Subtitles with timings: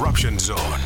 [0.00, 0.80] disruption zone.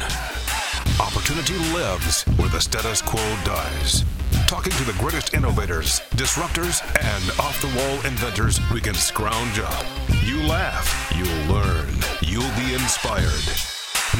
[0.99, 4.05] Opportunity lives where the status quo dies.
[4.49, 9.87] Talking to the greatest innovators, disruptors, and off the wall inventors we can scrounge up.
[10.25, 13.31] You laugh, you'll learn, you'll be inspired.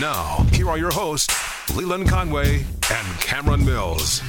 [0.01, 1.35] Now, here are your hosts,
[1.75, 4.23] Leland Conway and Cameron Mills.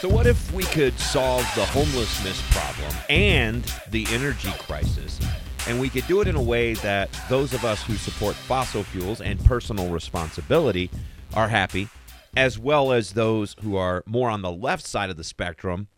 [0.00, 5.18] So, what if we could solve the homelessness problem and the energy crisis?
[5.68, 8.82] And we could do it in a way that those of us who support fossil
[8.84, 10.90] fuels and personal responsibility
[11.34, 11.88] are happy,
[12.36, 15.88] as well as those who are more on the left side of the spectrum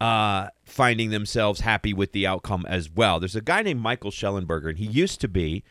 [0.00, 3.18] uh, finding themselves happy with the outcome as well.
[3.18, 5.64] There's a guy named Michael Shellenberger, and he used to be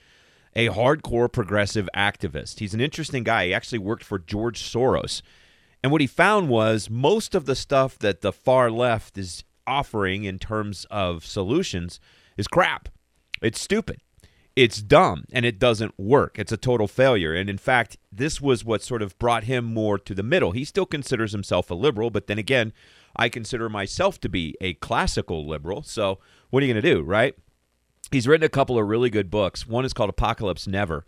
[0.55, 2.59] a hardcore progressive activist.
[2.59, 3.47] He's an interesting guy.
[3.47, 5.21] He actually worked for George Soros.
[5.83, 10.23] And what he found was most of the stuff that the far left is offering
[10.23, 11.99] in terms of solutions
[12.35, 12.89] is crap.
[13.41, 14.01] It's stupid.
[14.55, 16.39] It's dumb and it doesn't work.
[16.39, 17.35] It's a total failure.
[17.35, 20.51] And in fact, this was what sort of brought him more to the middle.
[20.51, 22.73] He still considers himself a liberal, but then again,
[23.15, 25.83] I consider myself to be a classical liberal.
[25.83, 27.35] So what are you going to do, right?
[28.11, 29.67] He's written a couple of really good books.
[29.67, 31.05] One is called Apocalypse Never.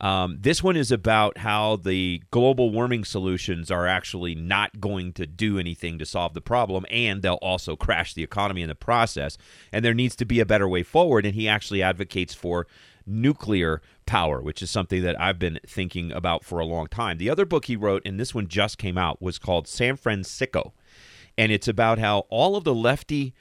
[0.00, 5.26] Um, this one is about how the global warming solutions are actually not going to
[5.26, 9.36] do anything to solve the problem, and they'll also crash the economy in the process.
[9.72, 11.26] And there needs to be a better way forward.
[11.26, 12.66] And he actually advocates for
[13.06, 17.18] nuclear power, which is something that I've been thinking about for a long time.
[17.18, 20.72] The other book he wrote, and this one just came out, was called San Fransicko.
[21.36, 23.34] And it's about how all of the lefty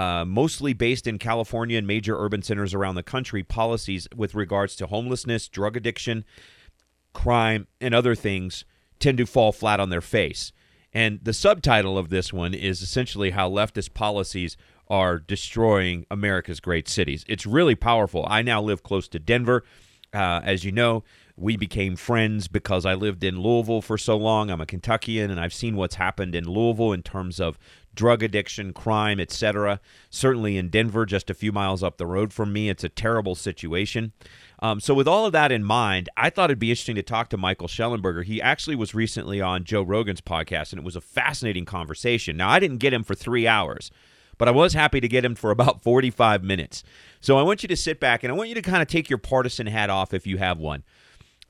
[0.00, 4.74] uh, mostly based in California and major urban centers around the country, policies with regards
[4.74, 6.24] to homelessness, drug addiction,
[7.12, 8.64] crime, and other things
[8.98, 10.52] tend to fall flat on their face.
[10.94, 14.56] And the subtitle of this one is essentially how leftist policies
[14.88, 17.22] are destroying America's great cities.
[17.28, 18.26] It's really powerful.
[18.26, 19.64] I now live close to Denver.
[20.14, 21.04] Uh, as you know,
[21.36, 24.50] we became friends because I lived in Louisville for so long.
[24.50, 27.58] I'm a Kentuckian, and I've seen what's happened in Louisville in terms of
[28.00, 29.78] drug addiction, crime, etc.
[30.08, 33.34] Certainly in Denver, just a few miles up the road from me, it's a terrible
[33.34, 34.14] situation.
[34.60, 37.28] Um, so, with all of that in mind, I thought it'd be interesting to talk
[37.28, 38.24] to Michael Shellenberger.
[38.24, 42.38] He actually was recently on Joe Rogan's podcast, and it was a fascinating conversation.
[42.38, 43.90] Now, I didn't get him for three hours,
[44.38, 46.82] but I was happy to get him for about 45 minutes.
[47.20, 49.10] So, I want you to sit back and I want you to kind of take
[49.10, 50.84] your partisan hat off if you have one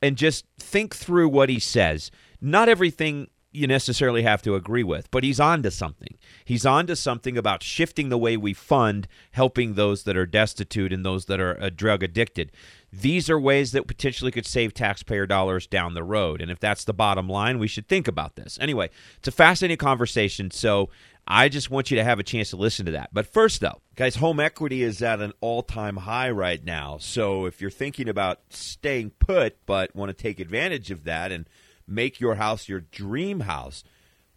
[0.02, 2.10] and just think through what he says.
[2.40, 6.16] Not everything you necessarily have to agree with, but he's on to something.
[6.44, 10.92] He's on to something about shifting the way we fund helping those that are destitute
[10.92, 12.52] and those that are uh, drug addicted.
[12.92, 16.40] These are ways that potentially could save taxpayer dollars down the road.
[16.40, 18.58] And if that's the bottom line, we should think about this.
[18.60, 20.50] Anyway, it's a fascinating conversation.
[20.50, 20.90] So
[21.26, 23.10] I just want you to have a chance to listen to that.
[23.12, 26.98] But first, though, guys, home equity is at an all time high right now.
[26.98, 31.48] So if you're thinking about staying put but want to take advantage of that and
[31.90, 33.84] make your house your dream house.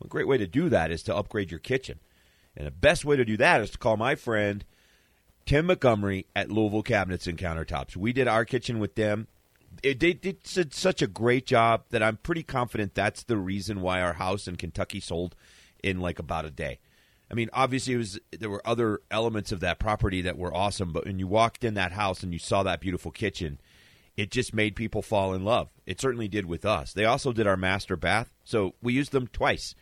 [0.03, 1.99] a great way to do that is to upgrade your kitchen.
[2.57, 4.65] And the best way to do that is to call my friend
[5.45, 7.95] Tim Montgomery at Louisville Cabinets and Countertops.
[7.95, 9.27] We did our kitchen with them.
[9.81, 14.01] It, they did such a great job that I'm pretty confident that's the reason why
[14.01, 15.35] our house in Kentucky sold
[15.81, 16.79] in like about a day.
[17.31, 20.91] I mean, obviously, it was there were other elements of that property that were awesome,
[20.91, 23.59] but when you walked in that house and you saw that beautiful kitchen,
[24.15, 25.69] it just made people fall in love.
[25.85, 26.93] It certainly did with us.
[26.93, 29.75] They also did our master bath, so we used them twice.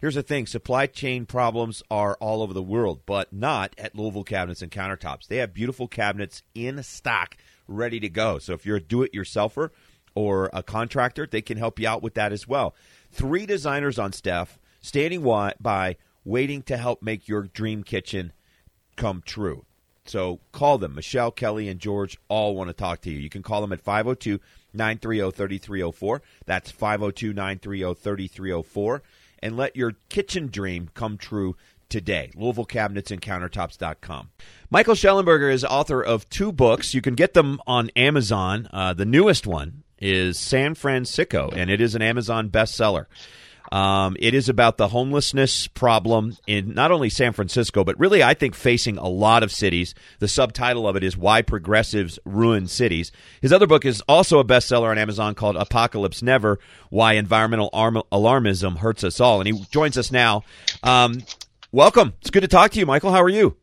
[0.00, 4.24] Here's the thing supply chain problems are all over the world, but not at Louisville
[4.24, 5.26] Cabinets and Countertops.
[5.26, 8.38] They have beautiful cabinets in stock ready to go.
[8.38, 9.70] So if you're a do it yourselfer
[10.14, 12.76] or a contractor, they can help you out with that as well.
[13.10, 15.22] Three designers on staff standing
[15.60, 18.32] by waiting to help make your dream kitchen
[18.96, 19.64] come true.
[20.08, 20.94] So call them.
[20.94, 23.18] Michelle, Kelly, and George all want to talk to you.
[23.18, 24.40] You can call them at 502
[24.72, 26.22] 930 3304.
[26.46, 29.02] That's 502 930 3304.
[29.40, 31.56] And let your kitchen dream come true
[31.88, 32.30] today.
[32.34, 34.30] Louisville Cabinets and Countertops.com.
[34.70, 36.94] Michael Shellenberger is author of two books.
[36.94, 38.68] You can get them on Amazon.
[38.72, 43.06] Uh, the newest one is San Fransicko, and it is an Amazon bestseller.
[43.70, 48.34] Um, it is about the homelessness problem in not only San Francisco, but really, I
[48.34, 49.94] think, facing a lot of cities.
[50.20, 53.12] The subtitle of it is Why Progressives Ruin Cities.
[53.42, 56.58] His other book is also a bestseller on Amazon called Apocalypse Never
[56.90, 59.40] Why Environmental Arm- Alarmism Hurts Us All.
[59.40, 60.44] And he joins us now.
[60.82, 61.22] Um,
[61.72, 62.14] welcome.
[62.20, 63.12] It's good to talk to you, Michael.
[63.12, 63.56] How are you?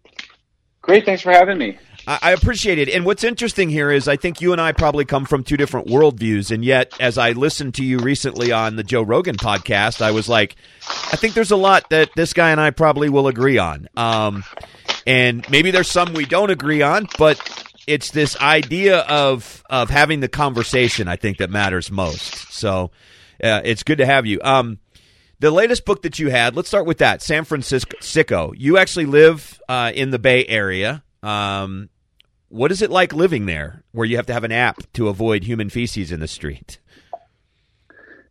[0.82, 1.06] Great.
[1.06, 1.80] Thanks for having me.
[2.08, 2.90] I appreciate it.
[2.90, 5.88] And what's interesting here is I think you and I probably come from two different
[5.88, 6.52] worldviews.
[6.52, 10.30] And yet, as I listened to you recently on the Joe Rogan podcast, I was
[10.30, 10.56] like,
[10.88, 13.88] I think there's a lot that this guy and I probably will agree on.
[13.98, 14.44] Um,
[15.08, 17.40] and maybe there's some we don't agree on, but
[17.88, 21.08] it's this idea of of having the conversation.
[21.08, 22.54] I think that matters most.
[22.54, 22.92] So
[23.44, 24.40] uh, it's good to have you.
[24.44, 24.80] Um,
[25.40, 26.56] the latest book that you had.
[26.56, 27.22] Let's start with that.
[27.22, 28.54] San Fransicko.
[28.56, 31.04] You actually live uh, in the Bay Area.
[31.22, 31.90] Um,
[32.50, 35.44] what is it like living there, where you have to have an app to avoid
[35.44, 36.80] human feces in the street?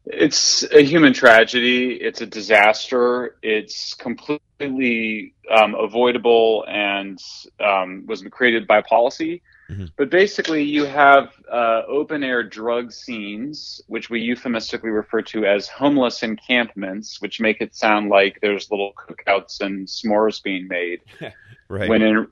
[0.06, 1.94] It's a human tragedy.
[1.94, 3.36] It's a disaster.
[3.42, 7.18] It's completely um, avoidable and
[7.58, 9.42] um, was created by policy.
[9.70, 9.86] Mm-hmm.
[9.96, 15.68] But basically, you have uh, open air drug scenes, which we euphemistically refer to as
[15.68, 21.00] homeless encampments, which make it sound like there's little cookouts and s'mores being made.
[21.68, 21.88] right.
[21.88, 22.26] When in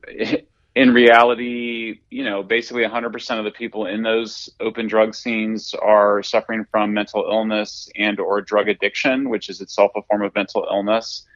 [0.74, 6.22] in reality, you know, basically 100% of the people in those open drug scenes are
[6.22, 10.66] suffering from mental illness and or drug addiction, which is itself a form of mental
[10.70, 11.26] illness.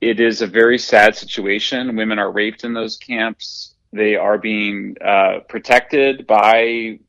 [0.00, 1.94] It is a very sad situation.
[1.94, 3.74] Women are raped in those camps.
[3.92, 7.00] They are being uh, protected by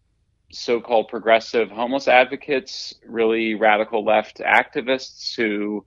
[0.52, 5.86] so-called progressive homeless advocates, really radical left activists who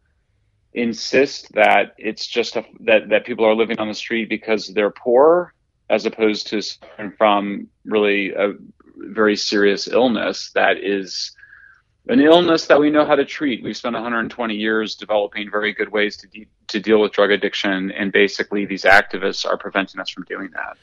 [0.76, 4.90] insist that it's just a, that that people are living on the street because they're
[4.90, 5.52] poor,
[5.90, 6.62] as opposed to
[7.18, 8.52] from really a
[8.96, 11.32] very serious illness that is
[12.08, 13.64] an illness that we know how to treat.
[13.64, 17.90] We've spent 120 years developing very good ways to de- to deal with drug addiction,
[17.90, 20.76] and basically these activists are preventing us from doing that.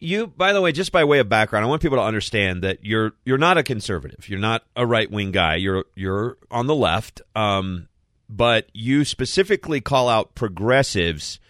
[0.00, 2.84] You, by the way, just by way of background, I want people to understand that
[2.84, 4.28] you're you're not a conservative.
[4.28, 5.56] You're not a right wing guy.
[5.56, 7.22] You're you're on the left.
[7.34, 7.88] Um,
[8.28, 11.40] but you specifically call out progressives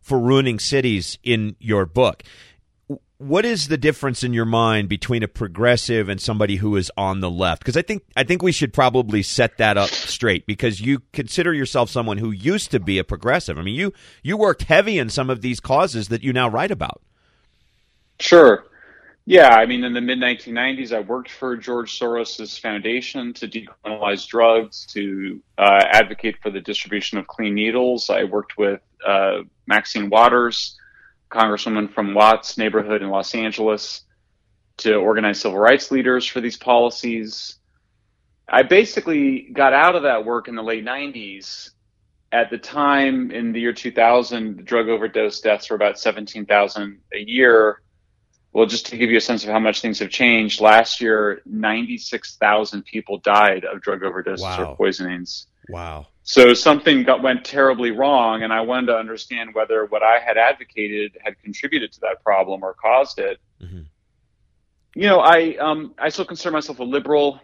[0.00, 2.22] for ruining cities in your book.
[3.18, 7.20] What is the difference in your mind between a progressive and somebody who is on
[7.20, 7.60] the left?
[7.60, 11.52] Because I think I think we should probably set that up straight because you consider
[11.52, 13.58] yourself someone who used to be a progressive.
[13.58, 13.92] I mean, you
[14.22, 17.02] you worked heavy in some of these causes that you now write about.
[18.20, 18.64] Sure.
[19.30, 24.26] Yeah, I mean, in the mid 1990s, I worked for George Soros' foundation to decriminalize
[24.26, 28.08] drugs, to uh, advocate for the distribution of clean needles.
[28.08, 30.78] I worked with uh, Maxine Waters,
[31.30, 34.06] Congresswoman from Watts neighborhood in Los Angeles,
[34.78, 37.56] to organize civil rights leaders for these policies.
[38.48, 41.72] I basically got out of that work in the late 90s.
[42.32, 47.82] At the time, in the year 2000, drug overdose deaths were about 17,000 a year
[48.52, 51.42] well, just to give you a sense of how much things have changed, last year,
[51.44, 54.72] 96,000 people died of drug overdoses wow.
[54.72, 55.46] or poisonings.
[55.68, 56.06] Wow.
[56.22, 60.36] So something got, went terribly wrong, and I wanted to understand whether what I had
[60.36, 63.38] advocated had contributed to that problem or caused it.
[63.62, 63.82] Mm-hmm.
[64.94, 67.40] You know, I um, I still consider myself a liberal.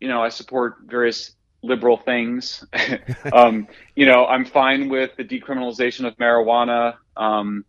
[0.00, 1.32] You know, I support various
[1.62, 2.64] liberal things.
[3.32, 6.96] um, you know, I'm fine with the decriminalization of marijuana.
[7.16, 7.64] Um,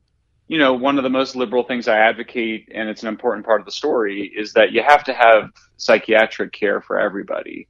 [0.52, 3.62] you know, one of the most liberal things I advocate, and it's an important part
[3.62, 7.70] of the story, is that you have to have psychiatric care for everybody.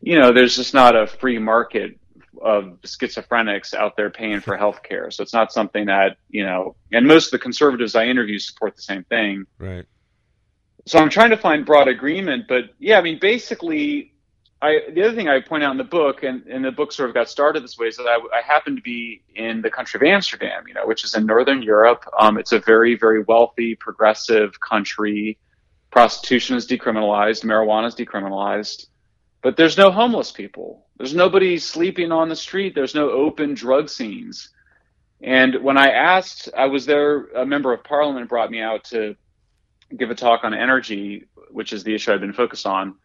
[0.00, 2.00] You know, there's just not a free market
[2.42, 5.12] of schizophrenics out there paying for health care.
[5.12, 8.74] So it's not something that, you know, and most of the conservatives I interview support
[8.74, 9.44] the same thing.
[9.58, 9.86] Right.
[10.86, 14.14] So I'm trying to find broad agreement, but yeah, I mean, basically,
[14.62, 17.08] I, the other thing I point out in the book, and, and the book sort
[17.08, 19.98] of got started this way, is that I, I happen to be in the country
[19.98, 22.04] of Amsterdam, you know, which is in northern Europe.
[22.18, 25.38] Um, it's a very, very wealthy, progressive country.
[25.90, 28.86] Prostitution is decriminalized, marijuana is decriminalized,
[29.42, 30.86] but there's no homeless people.
[30.98, 32.74] There's nobody sleeping on the street.
[32.74, 34.50] There's no open drug scenes.
[35.22, 39.16] And when I asked, I was there, a member of parliament brought me out to
[39.96, 42.96] give a talk on energy, which is the issue I've been focused on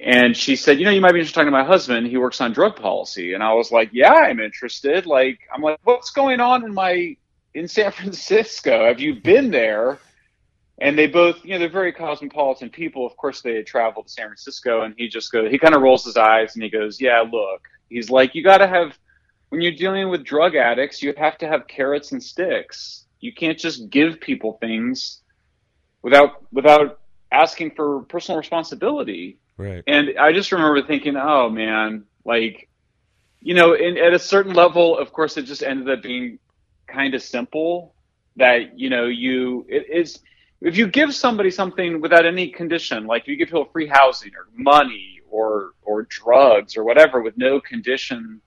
[0.00, 2.06] and she said, you know, you might be interested in talking to my husband.
[2.06, 3.34] He works on drug policy.
[3.34, 5.06] And I was like, yeah, I'm interested.
[5.06, 7.16] Like, I'm like, what's going on in my,
[7.54, 8.86] in San Francisco?
[8.86, 9.98] Have you been there?
[10.78, 13.06] And they both, you know, they're very cosmopolitan people.
[13.06, 15.82] Of course, they had traveled to San Francisco and he just goes, he kind of
[15.82, 18.98] rolls his eyes and he goes, yeah, look, he's like, you got to have,
[19.50, 23.04] when you're dealing with drug addicts, you have to have carrots and sticks.
[23.20, 25.20] You can't just give people things
[26.02, 26.98] without, without
[27.30, 29.84] asking for personal responsibility Right.
[29.86, 32.68] And I just remember thinking, oh man, like,
[33.40, 36.38] you know, at a certain level, of course, it just ended up being
[36.86, 37.94] kind of simple
[38.36, 40.20] that, you know, you, it is,
[40.60, 44.48] if you give somebody something without any condition, like you give people free housing or
[44.56, 48.40] money or, or drugs or whatever with no condition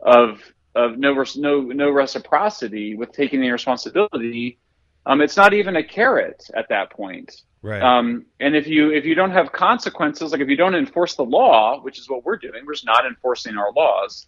[0.00, 0.40] of,
[0.74, 4.58] of no, no, no reciprocity with taking the responsibility,
[5.06, 7.42] um, it's not even a carrot at that point.
[7.60, 7.82] Right.
[7.82, 11.24] Um, and if you if you don't have consequences, like if you don't enforce the
[11.24, 14.26] law, which is what we're doing, we're just not enforcing our laws,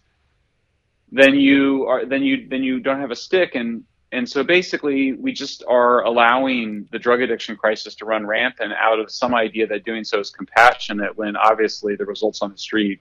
[1.11, 3.55] then you are then you then you don't have a stick.
[3.55, 8.73] And and so basically, we just are allowing the drug addiction crisis to run rampant
[8.73, 12.57] out of some idea that doing so is compassionate when obviously the results on the
[12.57, 12.99] street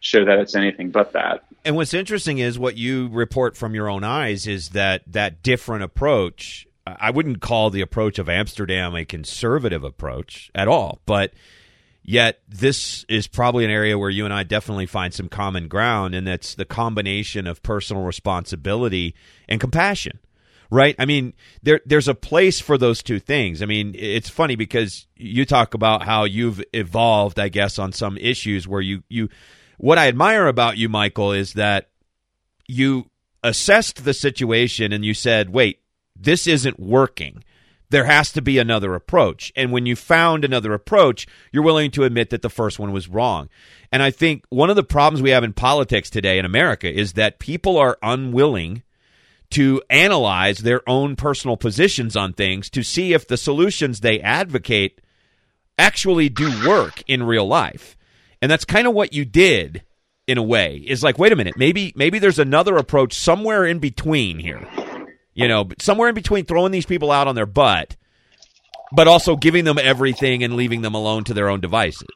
[0.00, 1.44] show that it's anything but that.
[1.64, 5.84] And what's interesting is what you report from your own eyes is that that different
[5.84, 6.66] approach.
[6.86, 11.32] I wouldn't call the approach of Amsterdam a conservative approach at all, but
[12.02, 16.14] yet this is probably an area where you and I definitely find some common ground,
[16.14, 19.14] and that's the combination of personal responsibility
[19.48, 20.18] and compassion
[20.72, 20.96] right?
[20.98, 23.60] I mean, there there's a place for those two things.
[23.60, 28.16] I mean, it's funny because you talk about how you've evolved, I guess, on some
[28.16, 29.28] issues where you you
[29.76, 31.90] what I admire about you, Michael, is that
[32.66, 33.10] you
[33.44, 35.81] assessed the situation and you said, "Wait,
[36.22, 37.42] this isn't working."
[37.90, 39.52] There has to be another approach.
[39.54, 43.06] And when you found another approach, you're willing to admit that the first one was
[43.06, 43.50] wrong.
[43.92, 47.12] And I think one of the problems we have in politics today in America is
[47.12, 48.82] that people are unwilling
[49.50, 55.02] to analyze their own personal positions on things to see if the solutions they advocate
[55.78, 57.98] actually do work in real life.
[58.40, 59.82] And that's kind of what you did
[60.26, 60.82] in a way.
[60.86, 64.66] Is like, wait a minute, maybe maybe there's another approach somewhere in between here.
[65.34, 67.96] You know, somewhere in between throwing these people out on their butt
[68.92, 72.08] but also giving them everything and leaving them alone to their own devices.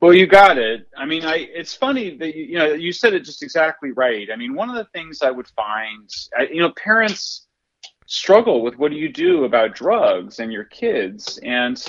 [0.00, 0.88] Well, you got it.
[0.96, 4.28] I mean, I it's funny that you, you know you said it just exactly right.
[4.32, 6.08] I mean, one of the things I would find,
[6.50, 7.46] you know, parents
[8.06, 11.84] struggle with what do you do about drugs and your kids, and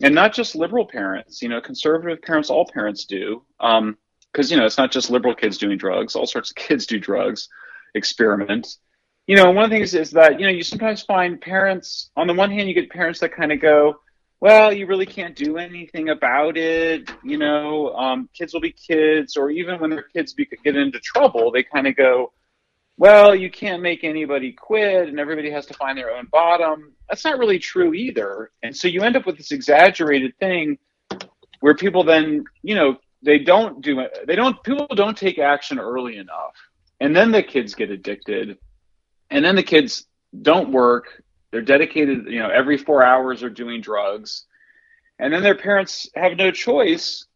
[0.00, 1.42] and not just liberal parents.
[1.42, 3.96] You know, conservative parents, all parents do, because um,
[4.38, 6.16] you know it's not just liberal kids doing drugs.
[6.16, 7.48] All sorts of kids do drugs,
[7.94, 8.78] experiment.
[9.30, 12.10] You know, one of the things is that you know you sometimes find parents.
[12.16, 14.00] On the one hand, you get parents that kind of go
[14.40, 17.08] well, you really can't do anything about it.
[17.22, 20.98] You know, um, kids will be kids, or even when their kids be, get into
[20.98, 22.32] trouble, they kind of go,
[22.96, 26.92] well, you can't make anybody quit and everybody has to find their own bottom.
[27.08, 28.50] That's not really true either.
[28.64, 30.76] And so you end up with this exaggerated thing
[31.60, 34.24] where people then, you know, they don't do it.
[34.26, 36.56] They don't, people don't take action early enough.
[36.98, 38.58] And then the kids get addicted.
[39.30, 40.06] And then the kids
[40.42, 44.44] don't work they're dedicated, you know, every four hours are doing drugs.
[45.18, 47.26] And then their parents have no choice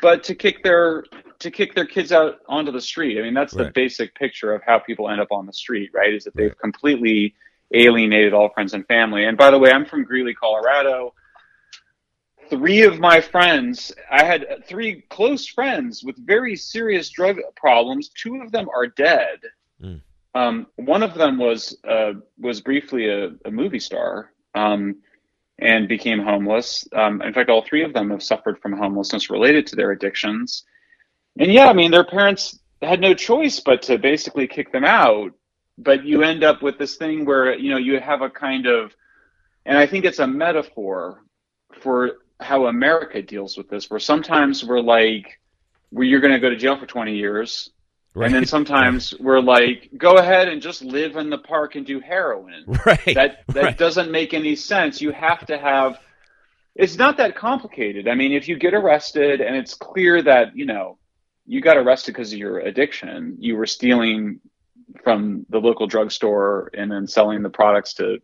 [0.00, 1.04] but to kick their
[1.40, 3.18] to kick their kids out onto the street.
[3.18, 6.14] I mean, that's the basic picture of how people end up on the street, right?
[6.14, 7.34] Is that they've completely
[7.74, 9.24] alienated all friends and family.
[9.24, 11.14] And by the way, I'm from Greeley, Colorado.
[12.48, 18.08] Three of my friends, I had three close friends with very serious drug problems.
[18.10, 19.40] Two of them are dead.
[19.82, 20.00] Mm.
[20.34, 24.96] Um, one of them was uh, was briefly a, a movie star um,
[25.58, 26.86] and became homeless.
[26.94, 30.64] Um, in fact, all three of them have suffered from homelessness related to their addictions.
[31.38, 35.32] And yeah, I mean, their parents had no choice but to basically kick them out.
[35.78, 38.94] But you end up with this thing where you know you have a kind of,
[39.66, 41.24] and I think it's a metaphor
[41.80, 45.40] for how America deals with this, where sometimes we're like,
[45.90, 47.70] well, you're going to go to jail for 20 years
[48.14, 48.26] Right.
[48.26, 52.00] And then sometimes we're like, go ahead and just live in the park and do
[52.00, 52.64] heroin.
[52.86, 53.14] Right.
[53.14, 53.78] That that right.
[53.78, 55.00] doesn't make any sense.
[55.00, 55.98] You have to have
[56.74, 58.08] it's not that complicated.
[58.08, 60.98] I mean, if you get arrested and it's clear that, you know,
[61.46, 64.40] you got arrested because of your addiction, you were stealing
[65.04, 68.18] from the local drugstore and then selling the products to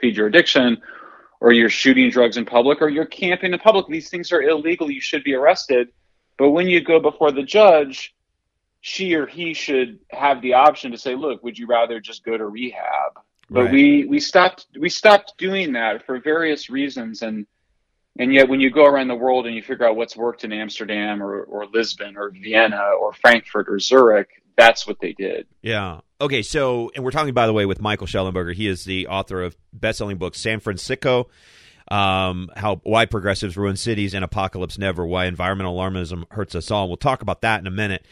[0.00, 0.80] feed your addiction,
[1.40, 4.90] or you're shooting drugs in public, or you're camping in public, these things are illegal.
[4.90, 5.88] You should be arrested.
[6.38, 8.14] But when you go before the judge,
[8.84, 12.36] she or he should have the option to say, look, would you rather just go
[12.36, 13.20] to rehab?
[13.48, 13.72] But right.
[13.72, 17.46] we, we stopped we stopped doing that for various reasons and
[18.18, 20.52] and yet when you go around the world and you figure out what's worked in
[20.52, 25.46] Amsterdam or, or Lisbon or Vienna or Frankfurt or Zurich, that's what they did.
[25.62, 26.00] Yeah.
[26.20, 28.52] Okay, so and we're talking by the way with Michael Shellenberger.
[28.52, 31.26] He is the author of best-selling books San Fransicko.
[31.88, 36.88] um, how why progressives ruin cities and apocalypse never, why environmental alarmism hurts us all.
[36.88, 38.04] We'll talk about that in a minute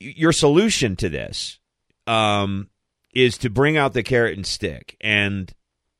[0.00, 1.58] your solution to this
[2.06, 2.68] um,
[3.14, 4.96] is to bring out the carrot and stick.
[5.00, 5.52] And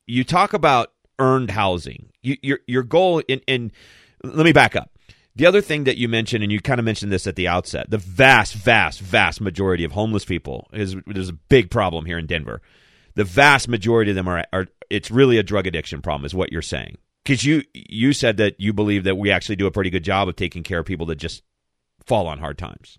[0.06, 2.10] you talk about earned housing.
[2.22, 3.72] You, your your goal in, in
[4.22, 4.90] let me back up.
[5.34, 7.90] The other thing that you mentioned, and you kind of mentioned this at the outset,
[7.90, 12.26] the vast, vast, vast majority of homeless people is there's a big problem here in
[12.26, 12.62] Denver.
[13.16, 16.52] The vast majority of them are, are it's really a drug addiction problem, is what
[16.52, 16.96] you're saying.
[17.22, 20.28] Because you you said that you believe that we actually do a pretty good job
[20.28, 21.42] of taking care of people that just
[22.06, 22.98] fall on hard times.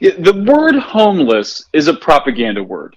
[0.00, 2.96] The word homeless is a propaganda word.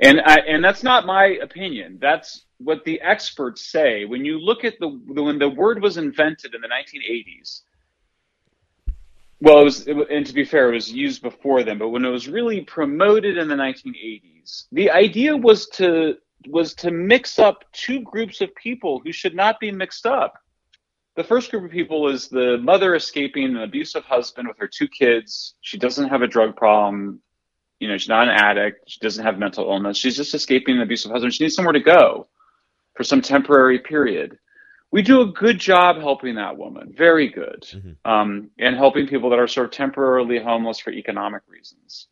[0.00, 1.98] And I, and that's not my opinion.
[2.00, 4.04] That's what the experts say.
[4.04, 7.62] When you look at the when the word was invented in the 1980s,
[9.40, 11.78] Well, it was, it, and to be fair, it was used before then.
[11.78, 16.16] But when it was really promoted in the 1980s, the idea was to
[16.48, 20.42] was to mix up two groups of people who should not be mixed up.
[21.18, 24.88] The first group of people is the mother escaping an abusive husband with her two
[24.88, 25.54] kids.
[25.60, 27.20] She doesn't have a drug problem.
[27.80, 28.88] You know, she's not an addict.
[28.88, 29.98] She doesn't have mental illness.
[29.98, 31.34] She's just escaping an abusive husband.
[31.34, 32.28] She needs somewhere to go
[32.94, 34.38] for some temporary period
[34.90, 38.10] we do a good job helping that woman, very good, mm-hmm.
[38.10, 42.08] um, and helping people that are sort of temporarily homeless for economic reasons.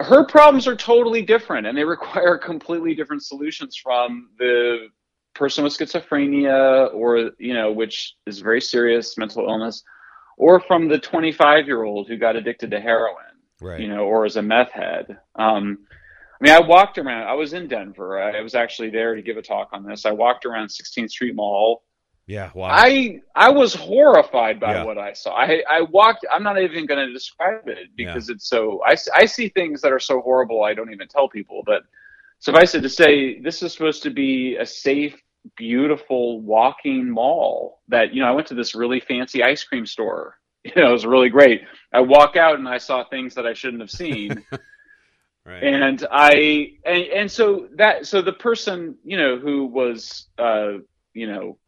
[0.00, 4.88] Her problems are totally different, and they require completely different solutions from the
[5.34, 9.82] person with schizophrenia, or you know, which is very serious mental illness,
[10.36, 13.16] or from the 25 year old who got addicted to heroin,
[13.60, 13.80] right.
[13.80, 15.18] you know, or is a meth head.
[15.36, 15.78] Um,
[16.40, 17.28] I mean, I walked around.
[17.28, 18.20] I was in Denver.
[18.20, 20.04] I was actually there to give a talk on this.
[20.04, 21.82] I walked around 16th Street Mall.
[22.26, 22.68] Yeah, wow.
[22.70, 24.84] I I was horrified by yeah.
[24.84, 25.34] what I saw.
[25.36, 26.24] I I walked.
[26.32, 28.34] I'm not even going to describe it because yeah.
[28.34, 28.80] it's so.
[28.84, 30.64] I I see things that are so horrible.
[30.64, 31.62] I don't even tell people.
[31.66, 31.82] But
[32.38, 35.14] suffice it to say, this is supposed to be a safe,
[35.56, 37.82] beautiful walking mall.
[37.88, 40.36] That you know, I went to this really fancy ice cream store.
[40.64, 41.60] You know, it was really great.
[41.92, 44.46] I walk out and I saw things that I shouldn't have seen.
[45.46, 45.62] Right.
[45.62, 50.78] And I and, and so that so the person you know who was uh,
[51.12, 51.58] you know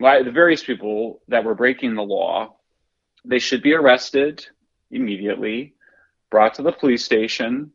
[0.00, 2.56] the various people that were breaking the law,
[3.24, 4.44] they should be arrested
[4.90, 5.74] immediately,
[6.30, 7.70] brought to the police station.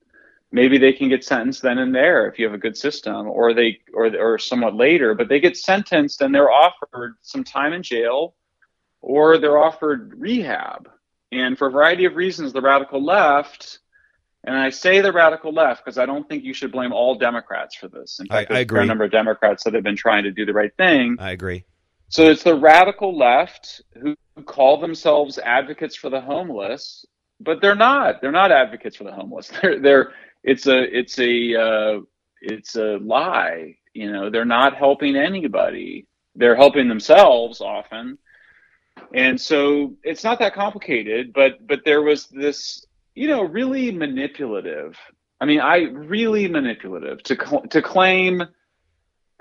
[0.51, 3.53] Maybe they can get sentenced then and there if you have a good system, or
[3.53, 5.13] they or or somewhat later.
[5.13, 8.35] But they get sentenced and they're offered some time in jail,
[9.01, 10.89] or they're offered rehab.
[11.31, 13.79] And for a variety of reasons, the radical left
[14.43, 17.75] and I say the radical left because I don't think you should blame all Democrats
[17.75, 18.19] for this.
[18.19, 18.83] In fact, I, I agree.
[18.83, 21.17] a number of Democrats that have been trying to do the right thing.
[21.19, 21.65] I agree.
[22.07, 24.15] So it's the radical left who
[24.45, 27.05] call themselves advocates for the homeless,
[27.39, 28.21] but they're not.
[28.21, 29.51] They're not advocates for the homeless.
[29.61, 30.11] They're they're
[30.43, 31.99] it's a it's a uh,
[32.41, 33.75] it's a lie.
[33.93, 36.07] You know, they're not helping anybody.
[36.35, 38.17] They're helping themselves often.
[39.13, 42.85] And so it's not that complicated, but but there was this
[43.19, 44.97] you know, really manipulative.
[45.41, 47.35] I mean, I really manipulative to
[47.69, 48.41] to claim.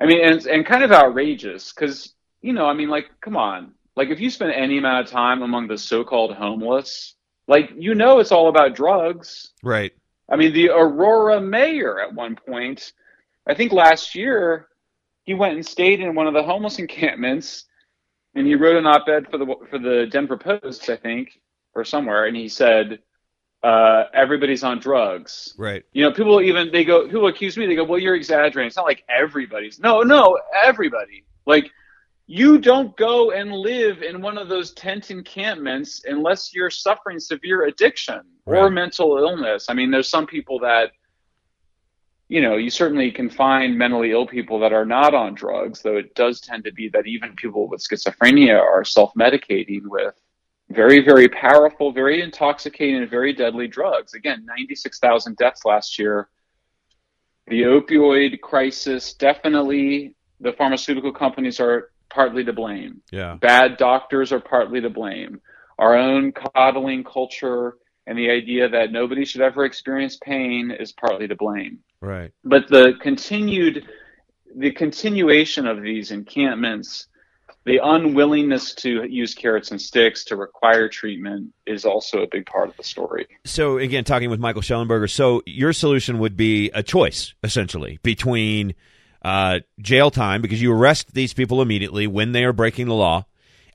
[0.00, 3.72] I mean, and and kind of outrageous because you know, I mean, like, come on,
[3.94, 7.14] like if you spend any amount of time among the so-called homeless,
[7.46, 9.92] like you know, it's all about drugs, right?
[10.28, 12.92] I mean, the Aurora mayor at one point,
[13.46, 14.68] I think last year,
[15.24, 17.64] he went and stayed in one of the homeless encampments,
[18.34, 21.40] and he wrote an op-ed for the for the Denver Post, I think,
[21.74, 23.00] or somewhere, and he said
[23.62, 25.54] uh, everybody's on drugs.
[25.58, 25.84] Right.
[25.92, 27.66] You know, people even they go people accuse me.
[27.66, 28.68] They go, "Well, you're exaggerating.
[28.68, 31.24] It's not like everybody's." No, no, everybody.
[31.46, 31.70] Like
[32.30, 37.64] you don't go and live in one of those tent encampments unless you're suffering severe
[37.64, 38.60] addiction right.
[38.60, 39.66] or mental illness.
[39.70, 40.92] I mean, there's some people that
[42.28, 45.96] you know, you certainly can find mentally ill people that are not on drugs, though
[45.96, 50.14] it does tend to be that even people with schizophrenia are self-medicating with
[50.68, 54.12] very, very powerful, very intoxicating, and very deadly drugs.
[54.12, 56.28] Again, 96,000 deaths last year.
[57.46, 63.02] The opioid crisis, definitely the pharmaceutical companies are partly to blame.
[63.10, 63.34] Yeah.
[63.34, 65.40] Bad doctors are partly to blame.
[65.78, 71.28] Our own coddling culture and the idea that nobody should ever experience pain is partly
[71.28, 71.80] to blame.
[72.00, 72.32] Right.
[72.44, 73.86] But the continued
[74.56, 77.06] the continuation of these encampments
[77.68, 82.70] the unwillingness to use carrots and sticks to require treatment is also a big part
[82.70, 83.26] of the story.
[83.44, 88.74] So again, talking with Michael Shellenberger, so your solution would be a choice essentially between
[89.22, 93.26] uh, jail time because you arrest these people immediately when they are breaking the law,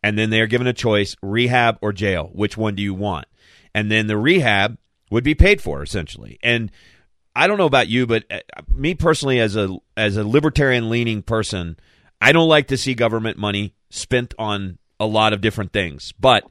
[0.01, 2.29] and then they are given a choice: rehab or jail.
[2.33, 3.27] Which one do you want?
[3.73, 4.77] And then the rehab
[5.09, 6.39] would be paid for essentially.
[6.43, 6.71] And
[7.35, 11.21] I don't know about you, but uh, me personally, as a as a libertarian leaning
[11.21, 11.77] person,
[12.21, 16.45] I don't like to see government money spent on a lot of different things, but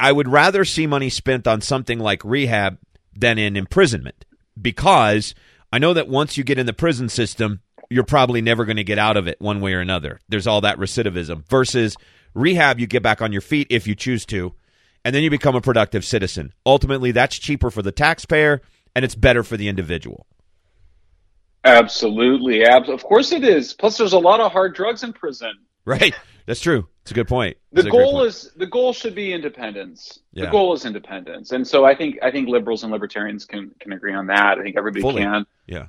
[0.00, 2.78] I would rather see money spent on something like rehab
[3.14, 4.24] than in imprisonment
[4.60, 5.34] because
[5.72, 8.84] I know that once you get in the prison system, you're probably never going to
[8.84, 10.20] get out of it one way or another.
[10.28, 11.96] There's all that recidivism versus
[12.34, 14.54] rehab, you get back on your feet if you choose to,
[15.04, 16.52] and then you become a productive citizen.
[16.66, 18.60] Ultimately, that's cheaper for the taxpayer
[18.94, 20.26] and it's better for the individual.
[21.64, 22.66] Absolutely.
[22.66, 23.72] Of course it is.
[23.72, 25.52] Plus, there's a lot of hard drugs in prison.
[25.84, 26.14] Right.
[26.46, 26.88] That's true.
[27.02, 27.56] It's a good point.
[27.72, 30.20] the goal is the goal should be independence.
[30.32, 30.46] Yeah.
[30.46, 33.92] The goal is independence, and so I think I think liberals and libertarians can can
[33.92, 34.58] agree on that.
[34.58, 35.22] I think everybody Fully.
[35.22, 35.44] can.
[35.66, 35.86] Yeah,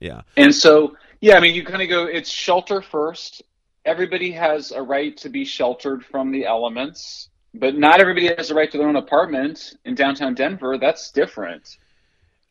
[0.00, 0.22] yeah.
[0.36, 2.04] And so yeah, I mean, you kind of go.
[2.04, 3.42] It's shelter first.
[3.84, 7.28] Everybody has a right to be sheltered from the elements.
[7.54, 10.76] but not everybody has a right to their own apartment in downtown Denver.
[10.76, 11.78] That's different.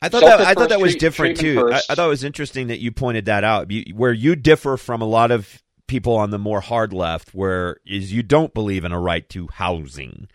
[0.02, 1.70] I thought that I thought that was different too.
[1.72, 3.70] I, I, thought it was interesting that you pointed that out.
[3.70, 7.78] You, where you differ from a lot of people on the more hard left, where
[7.86, 10.28] is you don't believe in a right to housing.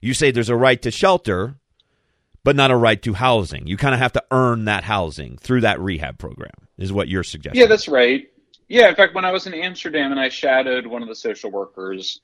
[0.00, 1.56] You say there's a right to shelter,
[2.42, 3.66] but not a right to housing.
[3.66, 6.65] You kind of have to earn that housing through that rehab program.
[6.78, 7.60] Is what you're suggesting?
[7.60, 8.26] Yeah, that's right.
[8.68, 11.50] Yeah, in fact, when I was in Amsterdam and I shadowed one of the social
[11.50, 12.20] workers,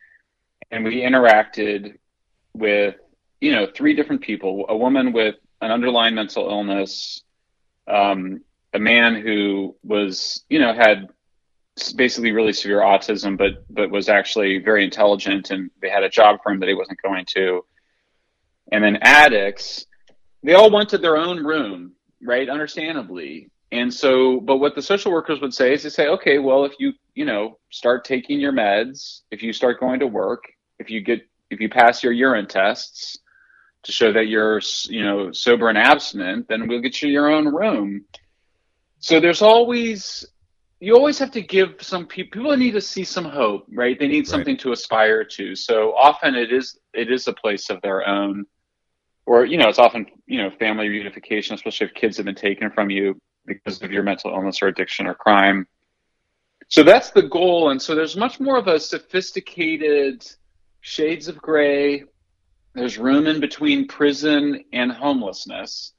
[0.70, 1.96] and we interacted
[2.52, 2.96] with
[3.40, 7.22] you know three different people: a woman with an underlying mental illness,
[7.86, 8.40] um,
[8.74, 11.08] a man who was, you know, had
[11.96, 16.40] basically really severe autism, but but was actually very intelligent, and they had a job
[16.42, 17.64] for him that he wasn't going to,
[18.70, 19.86] and then addicts.
[20.42, 22.48] They all went to their own room, right?
[22.48, 23.51] Understandably.
[23.72, 26.74] And so, but what the social workers would say is they say, okay, well, if
[26.78, 30.44] you, you know, start taking your meds, if you start going to work,
[30.78, 33.18] if you get, if you pass your urine tests,
[33.84, 37.52] to show that you're you know sober and abstinent, then we'll get you your own
[37.52, 38.04] room.
[39.00, 40.24] So there's always
[40.78, 43.98] you always have to give some people people need to see some hope, right?
[43.98, 44.60] They need something right.
[44.60, 45.56] to aspire to.
[45.56, 48.44] So often it is it is a place of their own,
[49.26, 52.70] or you know it's often you know family reunification, especially if kids have been taken
[52.70, 55.66] from you because of your mental illness or addiction or crime.
[56.68, 60.24] So that's the goal, and so there's much more of a sophisticated
[60.80, 62.04] shades of gray
[62.74, 65.92] there's room in between prison and homelessness.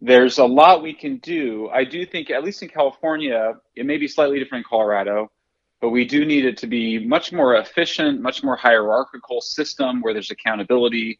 [0.00, 1.68] There's a lot we can do.
[1.72, 5.32] I do think, at least in California, it may be slightly different in Colorado,
[5.80, 10.12] but we do need it to be much more efficient, much more hierarchical system where
[10.12, 11.18] there's accountability.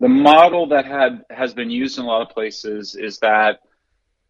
[0.00, 3.60] The model that had has been used in a lot of places is that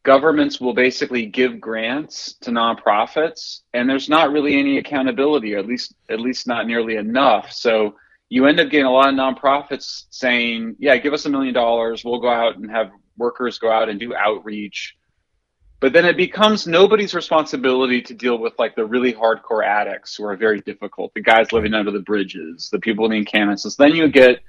[0.05, 5.67] governments will basically give grants to nonprofits and there's not really any accountability or at
[5.67, 7.95] least at least not nearly enough so
[8.29, 12.05] you end up getting a lot of nonprofits saying, yeah, give us a million dollars.
[12.05, 14.97] We'll go out and have workers go out and do outreach.
[15.81, 20.25] But then it becomes nobody's responsibility to deal with like the really hardcore addicts who
[20.25, 23.63] are very difficult, the guys living under the bridges, the people in the encampments.
[23.63, 24.41] So then you get,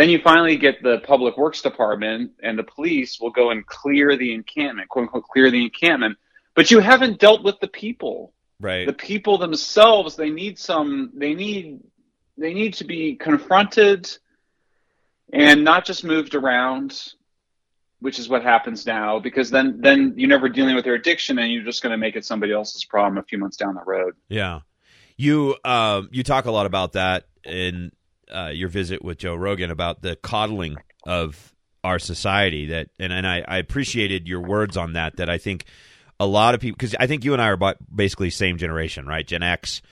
[0.00, 4.16] then you finally get the public works department and the police will go and clear
[4.16, 6.16] the encampment, quote unquote, clear the encampment.
[6.54, 8.32] But you haven't dealt with the people.
[8.58, 8.86] Right.
[8.86, 11.80] The people themselves, they need some, they need
[12.38, 14.10] they need to be confronted
[15.32, 17.12] and not just moved around
[17.98, 21.52] which is what happens now because then then you're never dealing with their addiction and
[21.52, 24.14] you're just going to make it somebody else's problem a few months down the road
[24.30, 24.60] yeah
[25.18, 27.92] you uh, you talk a lot about that in
[28.32, 33.26] uh, your visit with joe rogan about the coddling of our society that and, and
[33.26, 35.64] I, I appreciated your words on that that i think
[36.18, 39.26] a lot of people because i think you and i are basically same generation right
[39.26, 39.82] gen x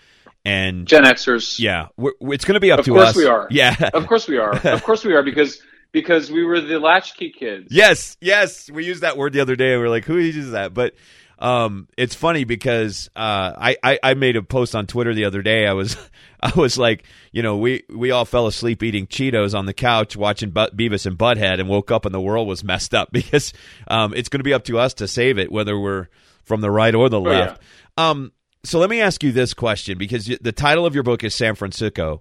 [0.44, 1.58] and Gen Xers.
[1.58, 3.10] Yeah, it's going to be up of to us.
[3.10, 3.48] Of course we are.
[3.50, 4.54] Yeah, of course we are.
[4.66, 5.60] of course we are because
[5.92, 7.68] because we were the latchkey kids.
[7.70, 9.72] Yes, yes, we used that word the other day.
[9.72, 10.74] and We are like, who uses that?
[10.74, 10.94] But
[11.38, 15.40] um, it's funny because uh, I, I I made a post on Twitter the other
[15.42, 15.66] day.
[15.66, 15.96] I was
[16.40, 20.16] I was like, you know, we we all fell asleep eating Cheetos on the couch
[20.16, 23.52] watching Be- Beavis and Butthead, and woke up and the world was messed up because
[23.86, 26.08] um, it's going to be up to us to save it, whether we're
[26.44, 27.60] from the right or the left.
[27.96, 28.10] Oh, yeah.
[28.10, 28.32] Um,
[28.64, 31.54] so let me ask you this question because the title of your book is San
[31.54, 32.20] Fransicko,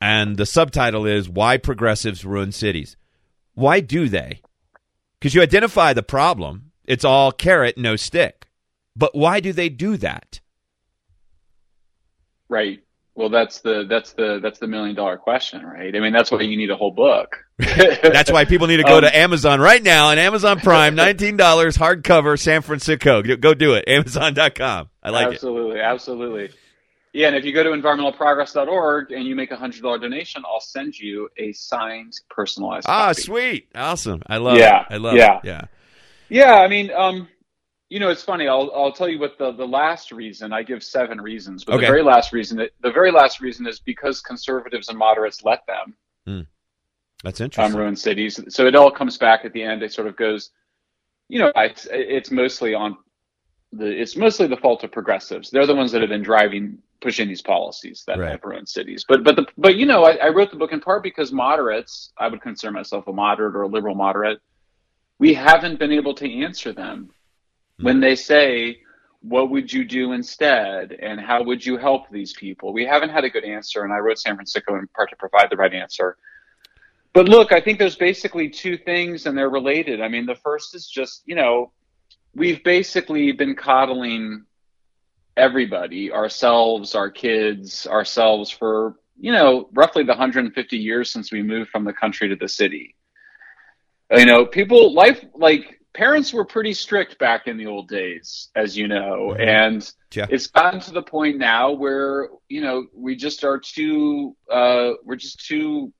[0.00, 2.96] and the subtitle is Why Progressives Ruin Cities.
[3.54, 4.42] Why do they?
[5.18, 6.72] Because you identify the problem.
[6.84, 8.47] It's all carrot, no stick.
[8.98, 10.40] But why do they do that?
[12.48, 12.80] Right.
[13.14, 15.94] Well, that's the that's the that's the million dollar question, right?
[15.94, 17.44] I mean, that's why you need a whole book.
[17.58, 21.36] that's why people need to go um, to Amazon right now on Amazon Prime, nineteen
[21.36, 23.40] dollars hardcover, San Fransicko.
[23.40, 24.88] Go do it, Amazon.com.
[25.02, 25.82] I like absolutely, it.
[25.82, 26.50] Absolutely, absolutely.
[27.12, 30.60] Yeah, and if you go to environmentalprogress.org and you make a hundred dollar donation, I'll
[30.60, 32.86] send you a signed, personalized.
[32.88, 33.22] Ah, copy.
[33.22, 34.22] sweet, awesome.
[34.28, 34.86] I love yeah, it.
[34.90, 35.38] I love yeah.
[35.38, 35.44] it.
[35.44, 35.64] Yeah,
[36.28, 36.54] yeah.
[36.54, 37.26] I mean, um,
[37.88, 38.48] you know, it's funny.
[38.48, 40.52] I'll I'll tell you what the the last reason.
[40.52, 41.86] I give seven reasons, but okay.
[41.86, 45.66] the very last reason that the very last reason is because conservatives and moderates let
[45.66, 45.94] them.
[46.26, 46.46] Mm.
[47.24, 47.74] That's interesting.
[47.74, 48.40] Um, ruin cities.
[48.48, 49.82] So it all comes back at the end.
[49.82, 50.50] It sort of goes.
[51.28, 52.98] You know, it's it's mostly on
[53.72, 55.50] the it's mostly the fault of progressives.
[55.50, 58.32] They're the ones that have been driving pushing these policies that right.
[58.32, 59.04] have ruined cities.
[59.08, 62.12] But but the but you know, I, I wrote the book in part because moderates.
[62.18, 64.40] I would consider myself a moderate or a liberal moderate.
[65.18, 67.10] We haven't been able to answer them
[67.80, 68.02] when mm-hmm.
[68.02, 68.80] they say,
[69.20, 70.92] what would you do instead?
[70.92, 72.72] And how would you help these people?
[72.72, 75.48] We haven't had a good answer, and I wrote San Fransicko in part to provide
[75.50, 76.16] the right answer.
[77.12, 80.00] But look, I think there's basically two things, and they're related.
[80.00, 81.72] I mean, the first is just, you know,
[82.34, 84.44] we've basically been coddling
[85.36, 91.70] everybody, ourselves, our kids, ourselves for you know, roughly the 150 years since we moved
[91.70, 92.94] from the country to the city.
[94.10, 98.76] You know, people life like parents were pretty strict back in the old days, as
[98.76, 99.40] you know, mm-hmm.
[99.40, 100.26] and yeah.
[100.30, 105.16] it's gotten to the point now where you know we just are too uh, we're
[105.16, 105.92] just too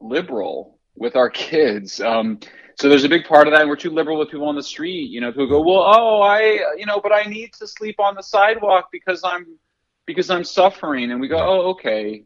[0.00, 2.00] liberal with our kids.
[2.00, 2.40] Um,
[2.78, 3.62] so there's a big part of that.
[3.62, 6.20] And we're too liberal with people on the street, you know, who go, well, oh,
[6.20, 9.58] I, you know, but I need to sleep on the sidewalk because I'm,
[10.06, 11.10] because I'm suffering.
[11.10, 12.24] And we go, oh, okay.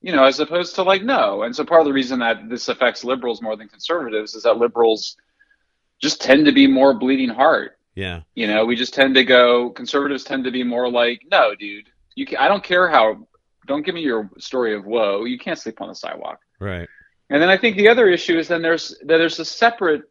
[0.00, 1.42] You know, as opposed to like, no.
[1.42, 4.56] And so part of the reason that this affects liberals more than conservatives is that
[4.56, 5.16] liberals
[6.02, 7.78] just tend to be more bleeding heart.
[7.94, 8.22] Yeah.
[8.34, 11.88] You know, we just tend to go, conservatives tend to be more like, no, dude,
[12.14, 13.26] you can, I don't care how,
[13.66, 15.24] don't give me your story of woe.
[15.24, 16.40] You can't sleep on the sidewalk.
[16.58, 16.88] Right.
[17.30, 20.02] And then I think the other issue is then there's that there's a separate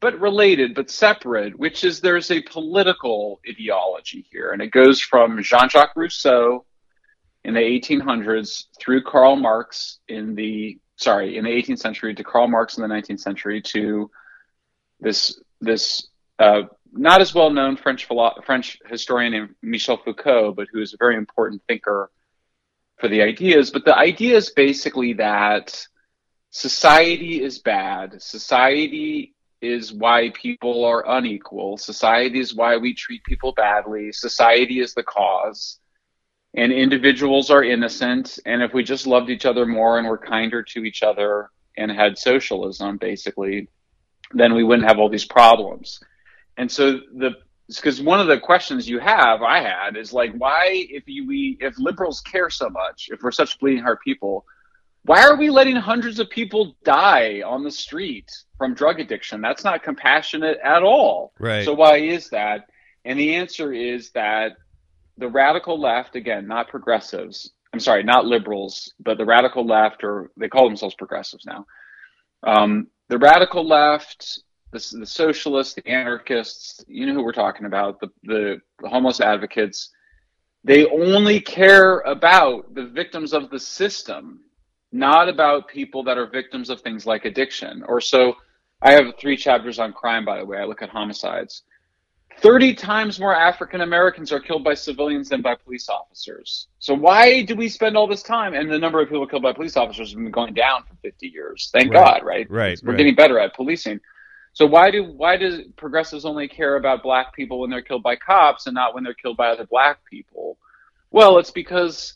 [0.00, 4.52] but related but separate, which is there's a political ideology here.
[4.52, 6.64] And it goes from Jean-Jacques Rousseau
[7.44, 12.48] in the 1800s through Karl Marx in the sorry, in the 18th century to Karl
[12.48, 14.10] Marx in the 19th century to
[15.00, 16.08] this this
[16.38, 20.94] uh, not as well known French philo- French historian named Michel Foucault, but who is
[20.94, 22.10] a very important thinker
[22.98, 23.70] for the ideas.
[23.70, 25.86] But the idea is basically that
[26.50, 28.22] society is bad.
[28.22, 31.76] Society is why people are unequal.
[31.76, 34.12] Society is why we treat people badly.
[34.12, 35.78] Society is the cause.
[36.54, 38.38] And individuals are innocent.
[38.46, 41.90] And if we just loved each other more and were kinder to each other and
[41.90, 43.68] had socialism, basically,
[44.32, 46.00] then we wouldn't have all these problems.
[46.56, 47.32] And so the
[47.68, 51.58] because one of the questions you have, I had, is like, why if you, we
[51.60, 54.46] if liberals care so much, if we're such bleeding heart people,
[55.04, 59.40] why are we letting hundreds of people die on the street from drug addiction?
[59.40, 61.32] That's not compassionate at all.
[61.38, 61.64] Right.
[61.64, 62.68] So why is that?
[63.04, 64.56] And the answer is that
[65.18, 67.52] the radical left, again, not progressives.
[67.72, 71.66] I'm sorry, not liberals, but the radical left, or they call themselves progressives now.
[72.42, 74.40] Um, the radical left,
[74.72, 79.20] the, the, socialists, the anarchists, you know who we're talking about, the, the, the homeless
[79.20, 79.90] advocates,
[80.64, 84.40] they only care about the victims of the system
[84.92, 87.82] not about people that are victims of things like addiction.
[87.86, 88.36] Or so
[88.80, 90.58] I have three chapters on crime, by the way.
[90.58, 91.62] I look at homicides.
[92.40, 96.68] 30 times more African Americans are killed by civilians than by police officers.
[96.78, 98.54] So why do we spend all this time?
[98.54, 101.28] And the number of people killed by police officers has been going down for 50
[101.28, 101.70] years.
[101.72, 102.20] Thank right.
[102.20, 102.50] God, right?
[102.50, 102.80] Right.
[102.82, 102.98] We're right.
[102.98, 104.00] getting better at policing.
[104.52, 108.16] So why do why do progressives only care about black people when they're killed by
[108.16, 110.58] cops and not when they're killed by other black people?
[111.10, 112.14] Well, it's because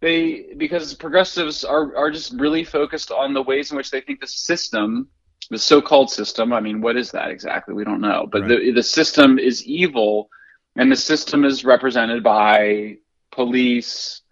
[0.00, 4.20] they because progressives are are just really focused on the ways in which they think
[4.20, 5.08] the system
[5.54, 8.48] the so-called system i mean what is that exactly we don't know but right.
[8.48, 10.28] the the system is evil
[10.76, 12.96] and the system is represented by
[13.30, 14.22] police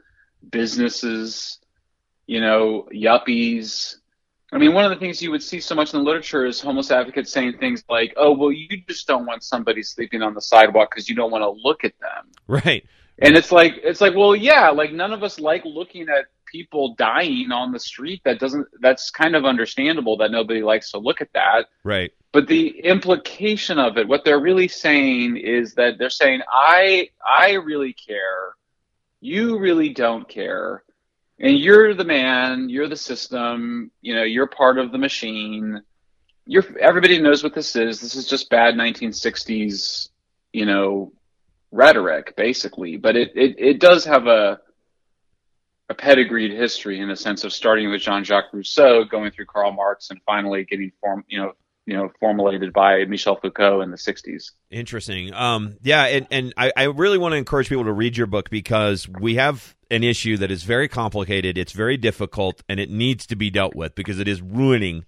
[0.50, 1.58] businesses
[2.26, 3.96] you know yuppies
[4.54, 6.60] I mean, one of the things you would see so much in the literature is
[6.60, 10.42] homeless advocates saying things like, "Oh, well, you just don't want somebody sleeping on the
[10.42, 12.84] sidewalk because you don't want to look at them." Right.
[13.18, 16.94] And it's like it's like, well, yeah, like none of us like looking at people
[16.94, 18.20] dying on the street.
[18.24, 21.66] That doesn't that's kind of understandable that nobody likes to look at that.
[21.82, 22.12] Right.
[22.32, 27.54] But the implication of it, what they're really saying is that they're saying, I I
[27.54, 28.54] really care.
[29.20, 30.84] You really don't care.
[31.40, 35.80] And you're the man, you're the system, you know, you're part of the machine.
[36.46, 38.00] You're everybody knows what this is.
[38.00, 40.10] This is just bad 1960s,
[40.52, 41.12] you know,
[41.70, 42.96] rhetoric, basically.
[42.96, 44.60] But it, it, it does have a
[45.88, 50.10] a pedigreed history in the sense of starting with Jean-Jacques Rousseau, going through Karl Marx,
[50.10, 51.52] and finally getting form, you know,
[51.84, 54.52] you know, formulated by Michel Foucault in the '60s.
[54.70, 55.34] Interesting.
[55.34, 58.50] Um, yeah, and and I, I really want to encourage people to read your book
[58.50, 61.58] because we have an issue that is very complicated.
[61.58, 65.04] It's very difficult, and it needs to be dealt with because it is ruining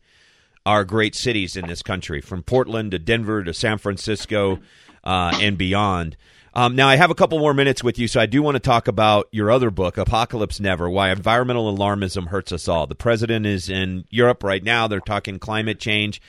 [0.66, 4.58] our great cities in this country, from Portland to Denver to San Francisco
[5.04, 6.16] uh, and beyond.
[6.56, 8.60] Um, now, I have a couple more minutes with you, so I do want to
[8.60, 12.86] talk about your other book, Apocalypse Never Why Environmental Alarmism Hurts Us All.
[12.86, 14.86] The president is in Europe right now.
[14.86, 16.22] They're talking climate change.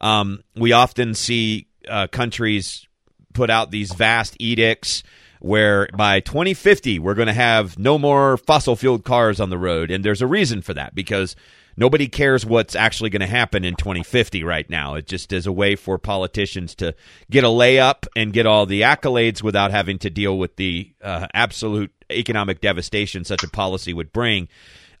[0.00, 2.86] Um, we often see uh, countries
[3.32, 5.02] put out these vast edicts
[5.40, 9.90] where by 2050 we're going to have no more fossil fueled cars on the road.
[9.90, 11.34] And there's a reason for that because
[11.76, 14.94] nobody cares what's actually going to happen in 2050 right now.
[14.94, 16.94] It just is a way for politicians to
[17.30, 21.26] get a layup and get all the accolades without having to deal with the uh,
[21.34, 24.48] absolute economic devastation such a policy would bring.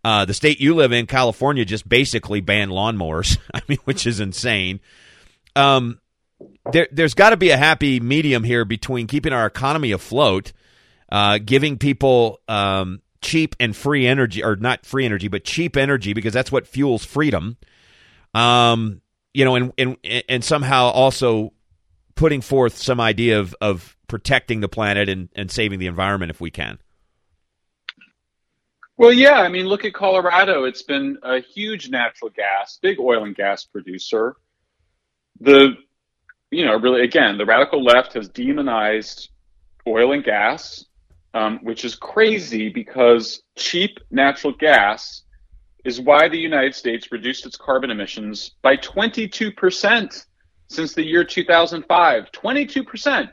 [0.04, 3.38] Uh, the state you live in, California, just basically banned lawnmowers.
[3.54, 4.80] I mean, which is insane.
[5.54, 6.00] Um,
[6.72, 10.52] there, has got to be a happy medium here between keeping our economy afloat,
[11.10, 16.12] uh, giving people um, cheap and free energy, or not free energy, but cheap energy,
[16.12, 17.56] because that's what fuels freedom.
[18.34, 19.00] Um,
[19.32, 19.96] you know, and and
[20.28, 21.52] and somehow also
[22.14, 26.40] putting forth some idea of of protecting the planet and and saving the environment if
[26.40, 26.78] we can.
[28.98, 30.64] Well, yeah, I mean, look at Colorado.
[30.64, 34.36] It's been a huge natural gas, big oil and gas producer.
[35.40, 35.76] The,
[36.50, 39.30] you know, really, again, the radical left has demonized
[39.88, 40.84] oil and gas,
[41.34, 45.22] um, which is crazy because cheap natural gas
[45.84, 50.26] is why the United States reduced its carbon emissions by 22%
[50.68, 52.32] since the year 2005.
[52.32, 53.30] 22%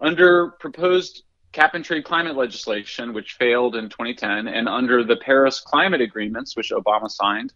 [0.00, 5.60] under proposed cap and trade climate legislation, which failed in 2010, and under the Paris
[5.60, 7.52] climate agreements, which Obama signed,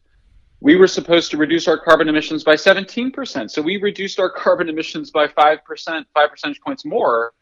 [0.61, 3.51] we were supposed to reduce our carbon emissions by 17%.
[3.51, 7.33] So we reduced our carbon emissions by 5%, 5 percentage points more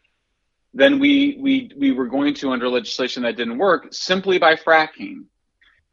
[0.74, 5.24] than we, we, we were going to under legislation that didn't work simply by fracking.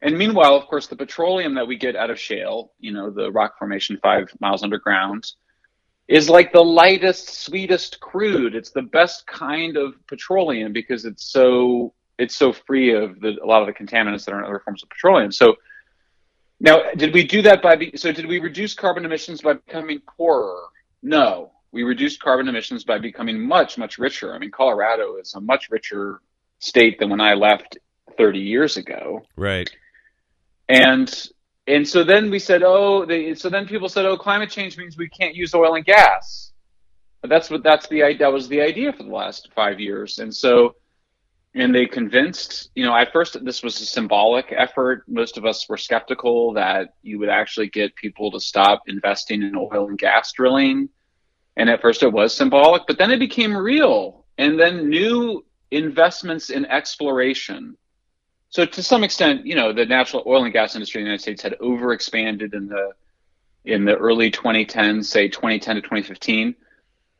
[0.01, 3.31] And meanwhile, of course, the petroleum that we get out of shale, you know, the
[3.31, 5.31] rock formation five miles underground,
[6.07, 8.55] is like the lightest, sweetest crude.
[8.55, 13.45] It's the best kind of petroleum because it's so it's so free of the, a
[13.45, 15.31] lot of the contaminants that are in other forms of petroleum.
[15.31, 15.55] So
[16.59, 20.59] now, did we do that by so did we reduce carbon emissions by becoming poorer?
[21.01, 24.33] No, we reduced carbon emissions by becoming much much richer.
[24.33, 26.21] I mean, Colorado is a much richer
[26.59, 27.77] state than when I left
[28.17, 29.25] 30 years ago.
[29.35, 29.69] Right.
[30.69, 31.13] And
[31.67, 34.97] and so then we said, oh, they, so then people said, oh, climate change means
[34.97, 36.51] we can't use oil and gas.
[37.21, 40.33] But that's what that's the that was the idea for the last five years, and
[40.33, 40.75] so
[41.53, 45.03] and they convinced, you know, at first this was a symbolic effort.
[45.07, 49.55] Most of us were skeptical that you would actually get people to stop investing in
[49.55, 50.89] oil and gas drilling.
[51.57, 54.25] And at first it was symbolic, but then it became real.
[54.37, 57.77] And then new investments in exploration
[58.51, 61.21] so to some extent, you know, the natural oil and gas industry in the United
[61.21, 62.91] States had overexpanded in the
[63.63, 66.55] in the early 2010s, say 2010 to 2015.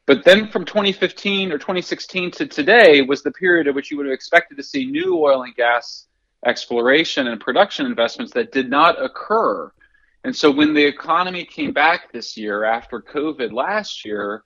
[0.07, 4.07] But then from 2015 or 2016 to today was the period at which you would
[4.07, 6.07] have expected to see new oil and gas
[6.45, 9.71] exploration and production investments that did not occur.
[10.23, 14.43] And so when the economy came back this year after COVID last year,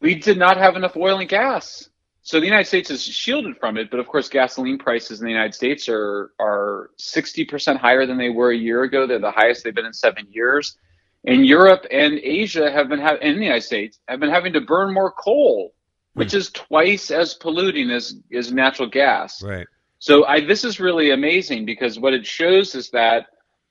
[0.00, 1.88] we did not have enough oil and gas
[2.24, 5.30] so the United States is shielded from it, but of course, gasoline prices in the
[5.30, 9.06] United States are are 60% higher than they were a year ago.
[9.06, 10.78] They're the highest they've been in seven years.
[11.26, 14.62] And Europe and Asia have been ha- in the United States have been having to
[14.62, 15.74] burn more coal,
[16.14, 16.36] which mm.
[16.36, 19.42] is twice as polluting as as natural gas.
[19.42, 19.66] Right.
[19.98, 23.26] So I, this is really amazing because what it shows is that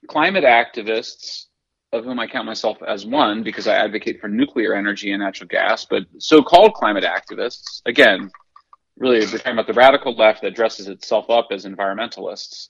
[0.07, 1.45] climate activists
[1.91, 5.47] of whom I count myself as one because I advocate for nuclear energy and natural
[5.47, 8.31] gas, but so-called climate activists, again,
[8.97, 12.67] really we're talking about the radical left that dresses itself up as environmentalists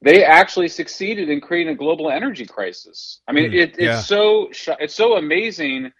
[0.00, 4.00] they actually succeeded in creating a global energy crisis i mean mm, it, it's yeah.
[4.00, 5.90] so it's so amazing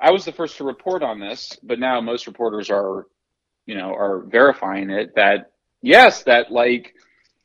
[0.00, 3.06] i was the first to report on this but now most reporters are
[3.66, 6.94] you know are verifying it that yes that like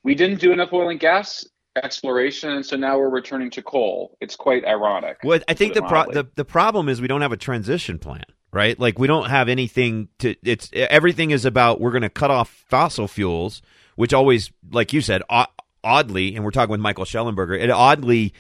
[0.04, 1.46] we didn't do enough oil and gas
[1.84, 5.82] exploration and so now we're returning to coal it's quite ironic well i think the,
[5.82, 8.80] pro- the the problem is we don't have a transition plan right?
[8.80, 12.66] Like we don't have anything to it's everything is about we're going to cut off
[12.70, 13.62] fossil fuels,
[13.96, 15.22] which always like you said
[15.84, 18.34] oddly and we're talking with Michael Shellenberger, it oddly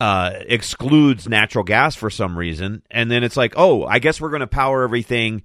[0.00, 4.30] uh, excludes natural gas for some reason and then it's like, "Oh, I guess we're
[4.30, 5.42] going to power everything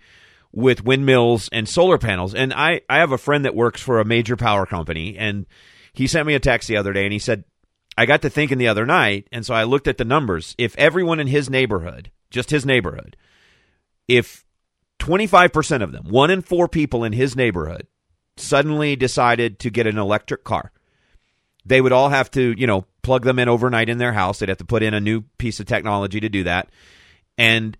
[0.51, 4.05] with windmills and solar panels." And I I have a friend that works for a
[4.05, 5.45] major power company and
[5.97, 7.43] he sent me a text the other day and he said
[7.97, 10.53] I got to thinking the other night, and so I looked at the numbers.
[10.59, 13.17] If everyone in his neighborhood, just his neighborhood,
[14.07, 14.45] if
[14.99, 17.87] 25% of them, one in four people in his neighborhood,
[18.37, 20.71] suddenly decided to get an electric car,
[21.65, 24.39] they would all have to, you know, plug them in overnight in their house.
[24.39, 26.69] They'd have to put in a new piece of technology to do that.
[27.35, 27.75] And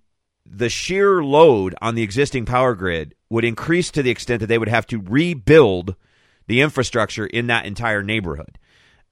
[0.47, 4.57] the sheer load on the existing power grid would increase to the extent that they
[4.57, 5.95] would have to rebuild
[6.47, 8.57] the infrastructure in that entire neighborhood.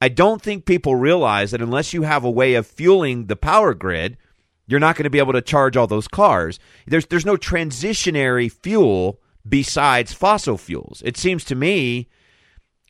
[0.00, 3.72] I don't think people realize that unless you have a way of fueling the power
[3.72, 4.18] grid,
[4.66, 6.58] you're not going to be able to charge all those cars.
[6.86, 11.02] There's there's no transitionary fuel besides fossil fuels.
[11.04, 12.08] It seems to me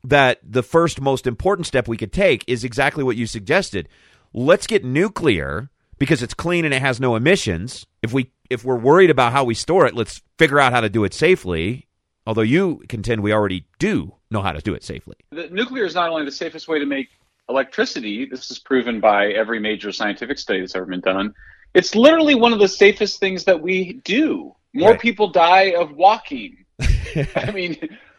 [0.03, 3.89] that the first most important step we could take is exactly what you suggested.
[4.33, 7.87] Let's get nuclear because it's clean and it has no emissions.
[8.03, 10.89] If we if we're worried about how we store it, let's figure out how to
[10.89, 11.87] do it safely.
[12.27, 15.17] Although you contend we already do know how to do it safely.
[15.31, 17.09] The nuclear is not only the safest way to make
[17.49, 21.35] electricity, this is proven by every major scientific study that's ever been done.
[21.75, 24.55] It's literally one of the safest things that we do.
[24.73, 25.01] More right.
[25.01, 26.65] people die of walking.
[27.37, 27.77] I mean,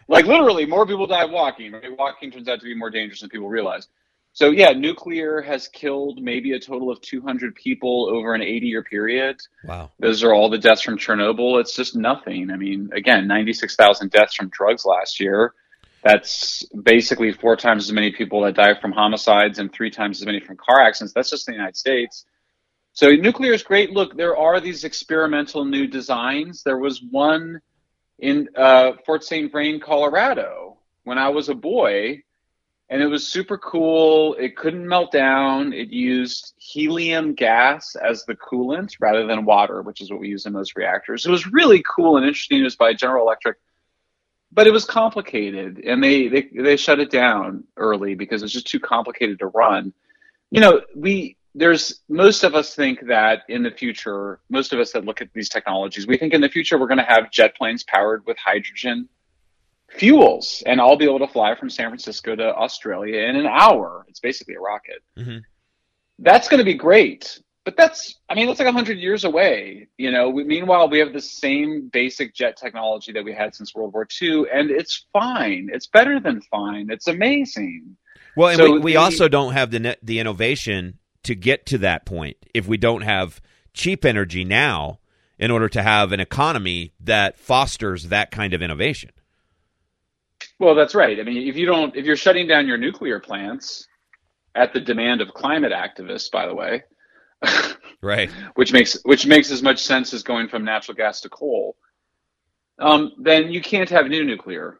[0.07, 1.71] like literally, more people die walking.
[1.73, 1.97] Right?
[1.97, 3.87] Walking turns out to be more dangerous than people realize.
[4.33, 8.83] So yeah, nuclear has killed maybe a total of 200 people over an 80 year
[8.83, 9.37] period.
[9.63, 9.89] Wow.
[9.99, 11.59] Those are all the deaths from Chernobyl.
[11.59, 12.51] It's just nothing.
[12.51, 15.55] I mean, again, 96,000 deaths from drugs last year.
[16.07, 20.25] That's basically four times as many people that die from homicides and three times as
[20.25, 21.13] many from car accidents.
[21.13, 22.23] That's just in the United States.
[22.93, 23.91] So nuclear is great.
[23.91, 26.63] Look, there are these experimental new designs.
[26.63, 27.59] There was one
[28.19, 29.51] in uh, Fort St.
[29.51, 32.23] Vrain, Colorado, when I was a boy
[32.89, 34.33] and it was super cool.
[34.35, 35.73] It couldn't melt down.
[35.73, 40.45] It used helium gas as the coolant rather than water, which is what we use
[40.45, 41.25] in most reactors.
[41.25, 42.61] It was really cool and interesting.
[42.61, 43.57] It was by General Electric,
[44.51, 48.67] but it was complicated, and they they they shut it down early because it's just
[48.67, 49.93] too complicated to run.
[50.51, 54.91] You know, we there's most of us think that in the future, most of us
[54.91, 57.55] that look at these technologies, we think in the future we're going to have jet
[57.55, 59.09] planes powered with hydrogen
[59.89, 64.05] fuels, and I'll be able to fly from San Francisco to Australia in an hour.
[64.07, 65.03] It's basically a rocket.
[65.17, 65.37] Mm-hmm.
[66.19, 69.89] That's going to be great, but that's I mean that's like hundred years away.
[69.97, 70.29] You know.
[70.29, 74.07] We, meanwhile, we have the same basic jet technology that we had since World War
[74.21, 75.67] II, and it's fine.
[75.73, 76.87] It's better than fine.
[76.89, 77.97] It's amazing.
[78.37, 81.77] Well, and so we, we the, also don't have the the innovation to get to
[81.79, 83.41] that point if we don't have
[83.73, 84.99] cheap energy now
[85.37, 89.11] in order to have an economy that fosters that kind of innovation.
[90.57, 91.19] Well, that's right.
[91.19, 93.89] I mean, if you don't, if you're shutting down your nuclear plants
[94.55, 96.83] at the demand of climate activists, by the way,
[98.01, 101.75] right, which makes which makes as much sense as going from natural gas to coal,
[102.79, 104.79] um, then you can't have new nuclear.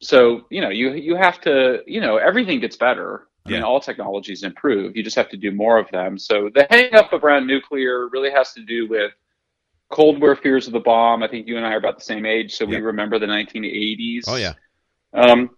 [0.00, 3.28] So you know, you you have to, you know, everything gets better.
[3.46, 3.56] I yeah.
[3.56, 4.96] mean, all technologies improve.
[4.96, 6.18] You just have to do more of them.
[6.18, 9.12] So the hang up around nuclear really has to do with
[9.90, 11.22] Cold War fears of the bomb.
[11.22, 12.70] I think you and I are about the same age, so yep.
[12.70, 14.24] we remember the 1980s.
[14.26, 14.54] Oh yeah.
[15.12, 15.50] Um,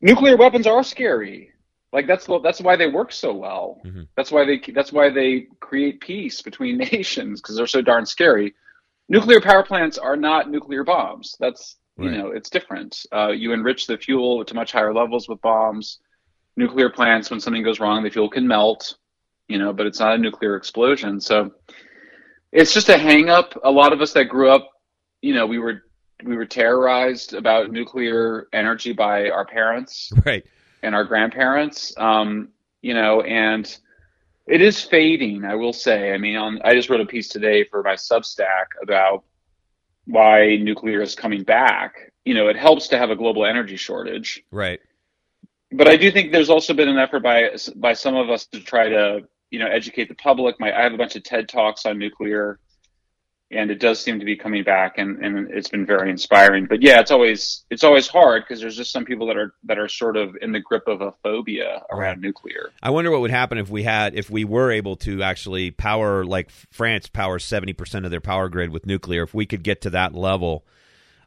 [0.00, 1.52] nuclear weapons are scary.
[1.92, 3.80] Like that's that's why they work so well.
[3.84, 4.02] Mm-hmm.
[4.16, 8.54] That's why they that's why they create peace between nations because they're so darn scary.
[9.08, 11.36] Nuclear power plants are not nuclear bombs.
[11.40, 13.04] That's you know it's different.
[13.12, 15.98] Uh, you enrich the fuel to much higher levels with bombs.
[16.56, 18.96] Nuclear plants, when something goes wrong, the fuel can melt.
[19.48, 21.20] You know, but it's not a nuclear explosion.
[21.20, 21.50] So
[22.52, 23.58] it's just a hang up.
[23.64, 24.70] A lot of us that grew up,
[25.22, 25.82] you know, we were
[26.24, 30.44] we were terrorized about nuclear energy by our parents, right,
[30.82, 31.92] and our grandparents.
[31.96, 32.48] Um,
[32.82, 33.78] you know, and
[34.46, 35.44] it is fading.
[35.44, 36.12] I will say.
[36.12, 39.24] I mean, on I just wrote a piece today for my Substack about
[40.06, 42.12] why nuclear is coming back.
[42.24, 44.80] You know, it helps to have a global energy shortage, right.
[45.72, 48.60] But I do think there's also been an effort by by some of us to
[48.60, 49.20] try to
[49.50, 50.58] you know educate the public.
[50.58, 52.58] My I have a bunch of TED talks on nuclear
[53.50, 56.66] and it does seem to be coming back and, and it's been very inspiring.
[56.66, 59.78] But yeah it's always it's always hard because there's just some people that are that
[59.78, 62.70] are sort of in the grip of a phobia around nuclear.
[62.82, 66.24] I wonder what would happen if we had if we were able to actually power
[66.24, 69.24] like france powers 70% of their power grid with nuclear.
[69.24, 70.64] If we could get to that level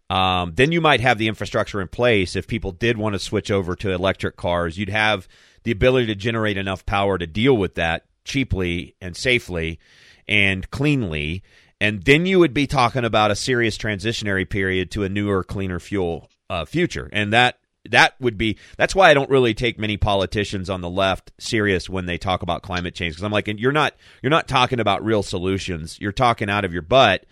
[0.10, 2.36] um, then you might have the infrastructure in place.
[2.36, 5.28] If people did want to switch over to electric cars you'd have
[5.64, 9.80] the ability to generate enough power to deal with that cheaply and safely
[10.28, 11.44] and cleanly
[11.84, 15.82] and then you would be talking about a serious transitionary period to a newer, cleaner
[15.82, 17.58] fuel uh, future, and that
[17.90, 21.90] that would be that's why I don't really take many politicians on the left serious
[21.90, 25.04] when they talk about climate change because I'm like you're not you're not talking about
[25.04, 26.00] real solutions.
[26.00, 27.26] You're talking out of your butt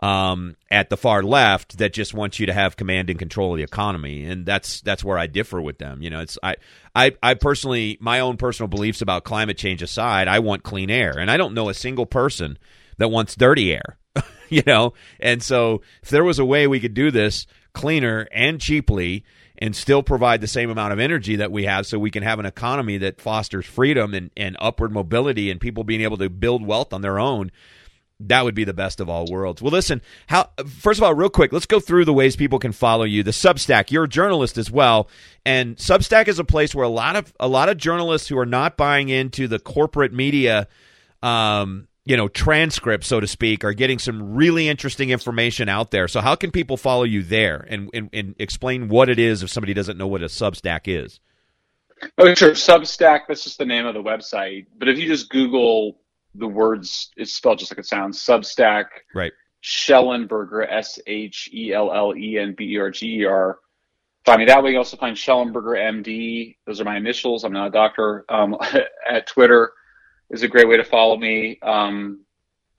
[0.00, 3.56] um, at the far left that just wants you to have command and control of
[3.56, 6.00] the economy, and that's that's where I differ with them.
[6.00, 6.54] You know, it's I
[6.94, 11.18] I I personally my own personal beliefs about climate change aside, I want clean air,
[11.18, 12.56] and I don't know a single person
[12.98, 13.98] that wants dirty air.
[14.48, 18.60] you know, and so if there was a way we could do this cleaner and
[18.60, 19.24] cheaply
[19.58, 22.38] and still provide the same amount of energy that we have so we can have
[22.38, 26.64] an economy that fosters freedom and, and upward mobility and people being able to build
[26.66, 27.50] wealth on their own
[28.20, 29.60] that would be the best of all worlds.
[29.60, 32.72] Well, listen, how first of all, real quick, let's go through the ways people can
[32.72, 33.22] follow you.
[33.22, 35.08] The Substack, you're a journalist as well,
[35.44, 38.46] and Substack is a place where a lot of a lot of journalists who are
[38.46, 40.66] not buying into the corporate media
[41.22, 46.08] um, you know transcript so to speak are getting some really interesting information out there.
[46.08, 49.50] So how can people follow you there and, and, and explain what it is if
[49.50, 51.18] somebody doesn't know what a substack is?
[52.16, 52.52] Oh sure.
[52.52, 54.66] Substack that's just the name of the website.
[54.78, 55.98] But if you just google
[56.34, 58.84] the words it's spelled just like it sounds substack
[59.14, 59.32] right.
[59.62, 63.58] Shellenberger s-h-e-l-l-e-n-b-e-r-g-e-r
[64.24, 64.70] find me that way.
[64.70, 67.42] You also find shellenberger md those are my initials.
[67.42, 68.56] I'm not a doctor um,
[69.10, 69.72] at twitter
[70.30, 71.58] is a great way to follow me.
[71.62, 72.20] Um,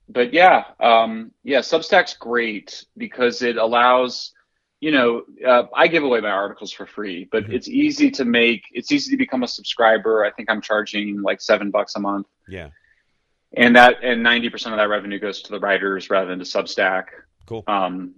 [0.08, 4.32] but yeah, um, yeah, Substack's great because it allows
[4.80, 7.52] you know, uh, I give away my articles for free, but mm-hmm.
[7.52, 8.64] it's easy to make.
[8.72, 10.24] It's easy to become a subscriber.
[10.24, 12.28] I think I'm charging like seven bucks a month.
[12.48, 12.68] Yeah.
[13.56, 16.44] And that and ninety percent of that revenue goes to the writers rather than to
[16.44, 17.06] Substack.
[17.46, 17.64] Cool.
[17.66, 18.14] Um,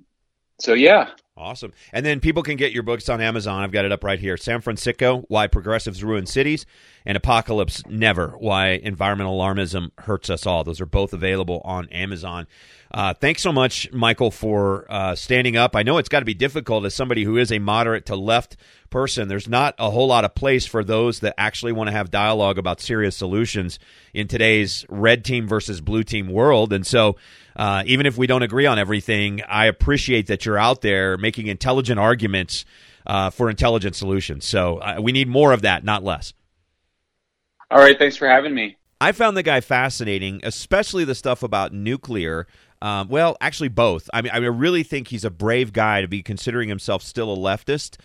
[0.60, 1.10] so yeah.
[1.40, 1.72] Awesome.
[1.92, 3.62] And then people can get your books on Amazon.
[3.62, 4.36] I've got it up right here.
[4.36, 6.66] San Fransicko, Why Progressives Ruin Cities,
[7.06, 10.64] and Apocalypse Never, Why Environmental Alarmism Hurts Us All.
[10.64, 12.46] Those are both available on Amazon.
[12.92, 15.76] Uh, thanks so much, Michael, for uh, standing up.
[15.76, 18.56] I know it's got to be difficult as somebody who is a moderate to left
[18.90, 19.28] person.
[19.28, 22.58] There's not a whole lot of place for those that actually want to have dialogue
[22.58, 23.78] about serious solutions
[24.12, 26.72] in today's red team versus blue team world.
[26.72, 27.16] And so,
[27.54, 31.46] uh, even if we don't agree on everything, I appreciate that you're out there making
[31.46, 32.64] intelligent arguments
[33.06, 34.44] uh, for intelligent solutions.
[34.46, 36.32] So uh, we need more of that, not less.
[37.70, 37.96] All right.
[37.96, 38.76] Thanks for having me.
[39.00, 42.46] I found the guy fascinating, especially the stuff about nuclear.
[42.82, 44.08] Um, well, actually, both.
[44.12, 47.36] I mean, I really think he's a brave guy to be considering himself still a
[47.36, 47.98] leftist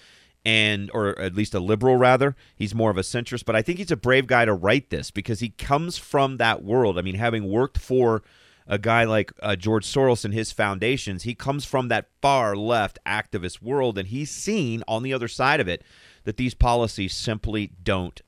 [0.45, 2.35] and or at least a liberal rather.
[2.55, 5.11] He's more of a centrist but i think he's a brave guy to write this
[5.11, 6.97] because he comes from that world.
[6.97, 8.21] I mean having worked for
[8.67, 12.97] a guy like uh, george soros and his foundations he comes from that far left
[13.05, 15.83] activist world and he's seen on the other side of it
[16.23, 18.21] that these policies simply don't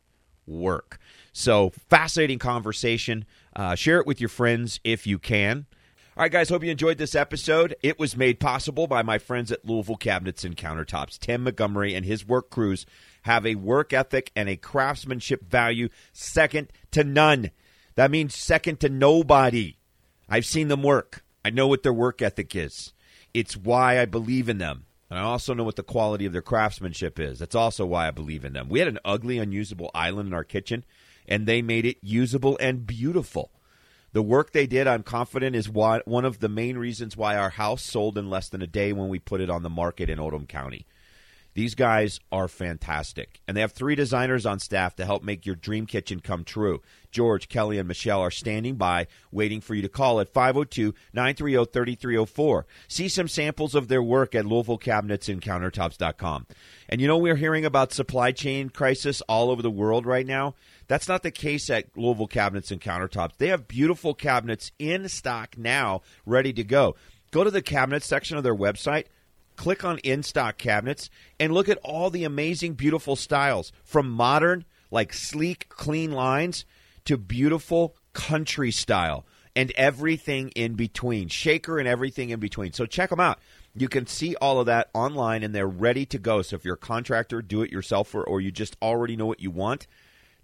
[0.46, 1.00] work.
[1.34, 3.26] So fascinating conversation.
[3.56, 5.66] Uh, share it with your friends if you can
[6.18, 7.76] all right, guys, hope you enjoyed this episode.
[7.84, 11.20] It was made possible by my friends at Louisville Cabinets and Countertops.
[11.20, 12.88] Tim Montgomery and his work crews
[13.22, 17.52] have a work ethic and a craftsmanship value second to none.
[17.94, 19.78] That means second to nobody.
[20.28, 21.24] I've seen them work.
[21.46, 22.94] I know what their work ethic is.
[23.36, 24.88] It's why I believe in them.
[25.12, 27.38] And I also know what the quality of their craftsmanship is.
[27.38, 28.70] That's also why I believe in them.
[28.70, 30.84] We had an ugly, unusable island in our kitchen,
[31.28, 33.52] and they made it usable and beautiful.
[34.18, 37.84] The work they did, I'm confident, is one of the main reasons why our house
[37.84, 40.48] sold in less than a day when we put it on the market in Oldham
[40.48, 40.88] County.
[41.54, 43.42] These guys are fantastic.
[43.48, 46.82] And they have three designers on staff to help make your dream kitchen come true.
[47.12, 51.72] George, Kelly, and Michelle are standing by, waiting for you to call at 502 930
[51.72, 52.66] 3304.
[52.88, 56.48] See some samples of their work at LouisvilleCabinetsandCountertops.com.
[56.90, 60.56] And you know, we're hearing about supply chain crisis all over the world right now.
[60.88, 63.38] That's not the case at Louisville Cabinets and Countertops.
[63.38, 66.96] They have beautiful cabinets in stock now, ready to go.
[67.32, 69.06] Go to the cabinet section of their website,
[69.58, 71.10] click on in stock cabinets,
[71.40, 76.66] and look at all the amazing, beautiful styles from modern, like sleek, clean lines
[77.04, 79.26] to beautiful country style
[79.56, 82.72] and everything in between, shaker and everything in between.
[82.74, 83.40] So check them out.
[83.76, 86.42] You can see all of that online and they're ready to go.
[86.42, 89.40] So if you're a contractor, do it yourself, or, or you just already know what
[89.40, 89.88] you want,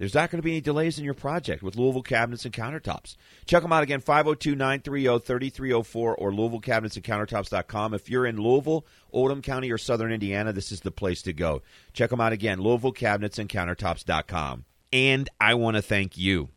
[0.03, 3.15] there's not going to be any delays in your project with Louisville Cabinets and Countertops.
[3.45, 7.93] Check them out again, 502 930 3304 or LouisvilleCabinetsandCountertops.com.
[7.93, 11.61] If you're in Louisville, Oldham County, or Southern Indiana, this is the place to go.
[11.93, 14.65] Check them out again, LouisvilleCabinetsandCountertops.com.
[14.91, 16.49] And I want to thank you.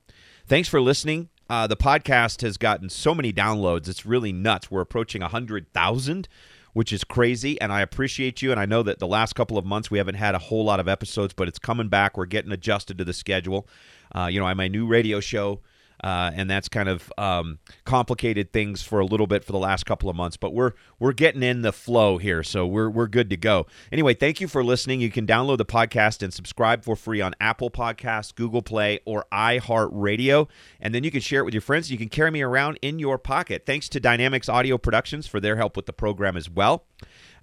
[0.49, 1.28] Thanks for listening.
[1.49, 3.86] Uh, the podcast has gotten so many downloads.
[3.86, 4.72] It's really nuts.
[4.72, 6.28] We're approaching 100,000
[6.77, 7.59] which is crazy.
[7.59, 8.51] And I appreciate you.
[8.51, 10.79] And I know that the last couple of months we haven't had a whole lot
[10.79, 12.18] of episodes, but it's coming back.
[12.18, 13.66] We're getting adjusted to the schedule.
[14.14, 15.61] Uh, you know, I my new radio show.
[16.03, 19.86] Uh, and that's kind of um, complicated things for a little bit for the last
[19.86, 20.36] couple of months.
[20.36, 23.66] But we're we're getting in the flow here, so we're we're good to go.
[23.90, 25.01] Anyway, thank you for listening.
[25.01, 29.24] You can download the podcast and subscribe for free on Apple Podcasts, Google Play, or
[29.32, 30.49] iHeartRadio,
[30.80, 31.90] and then you can share it with your friends.
[31.90, 33.64] You can carry me around in your pocket.
[33.66, 36.84] Thanks to Dynamics Audio Productions for their help with the program as well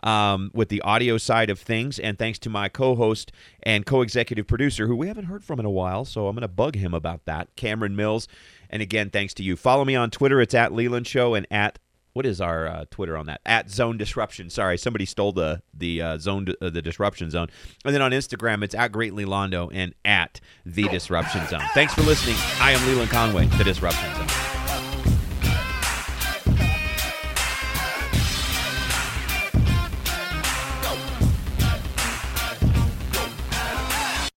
[0.03, 1.97] um, with the audio side of things.
[1.97, 3.31] And thanks to my co host
[3.63, 6.05] and co executive producer, who we haven't heard from in a while.
[6.05, 8.27] So I'm going to bug him about that, Cameron Mills.
[8.69, 9.55] And again, thanks to you.
[9.55, 10.41] Follow me on Twitter.
[10.41, 11.79] It's at Leland Show and at
[12.13, 13.41] what is our uh, Twitter on that?
[13.43, 14.49] At Zone Disruption.
[14.51, 17.47] Sorry, somebody stole the the uh, zone uh, the disruption zone.
[17.83, 21.63] And then on Instagram, it's at Great Lelondo and at the Disruption Zone.
[21.73, 22.35] Thanks for listening.
[22.59, 24.42] I am Leland Conway, the Disruption Zone.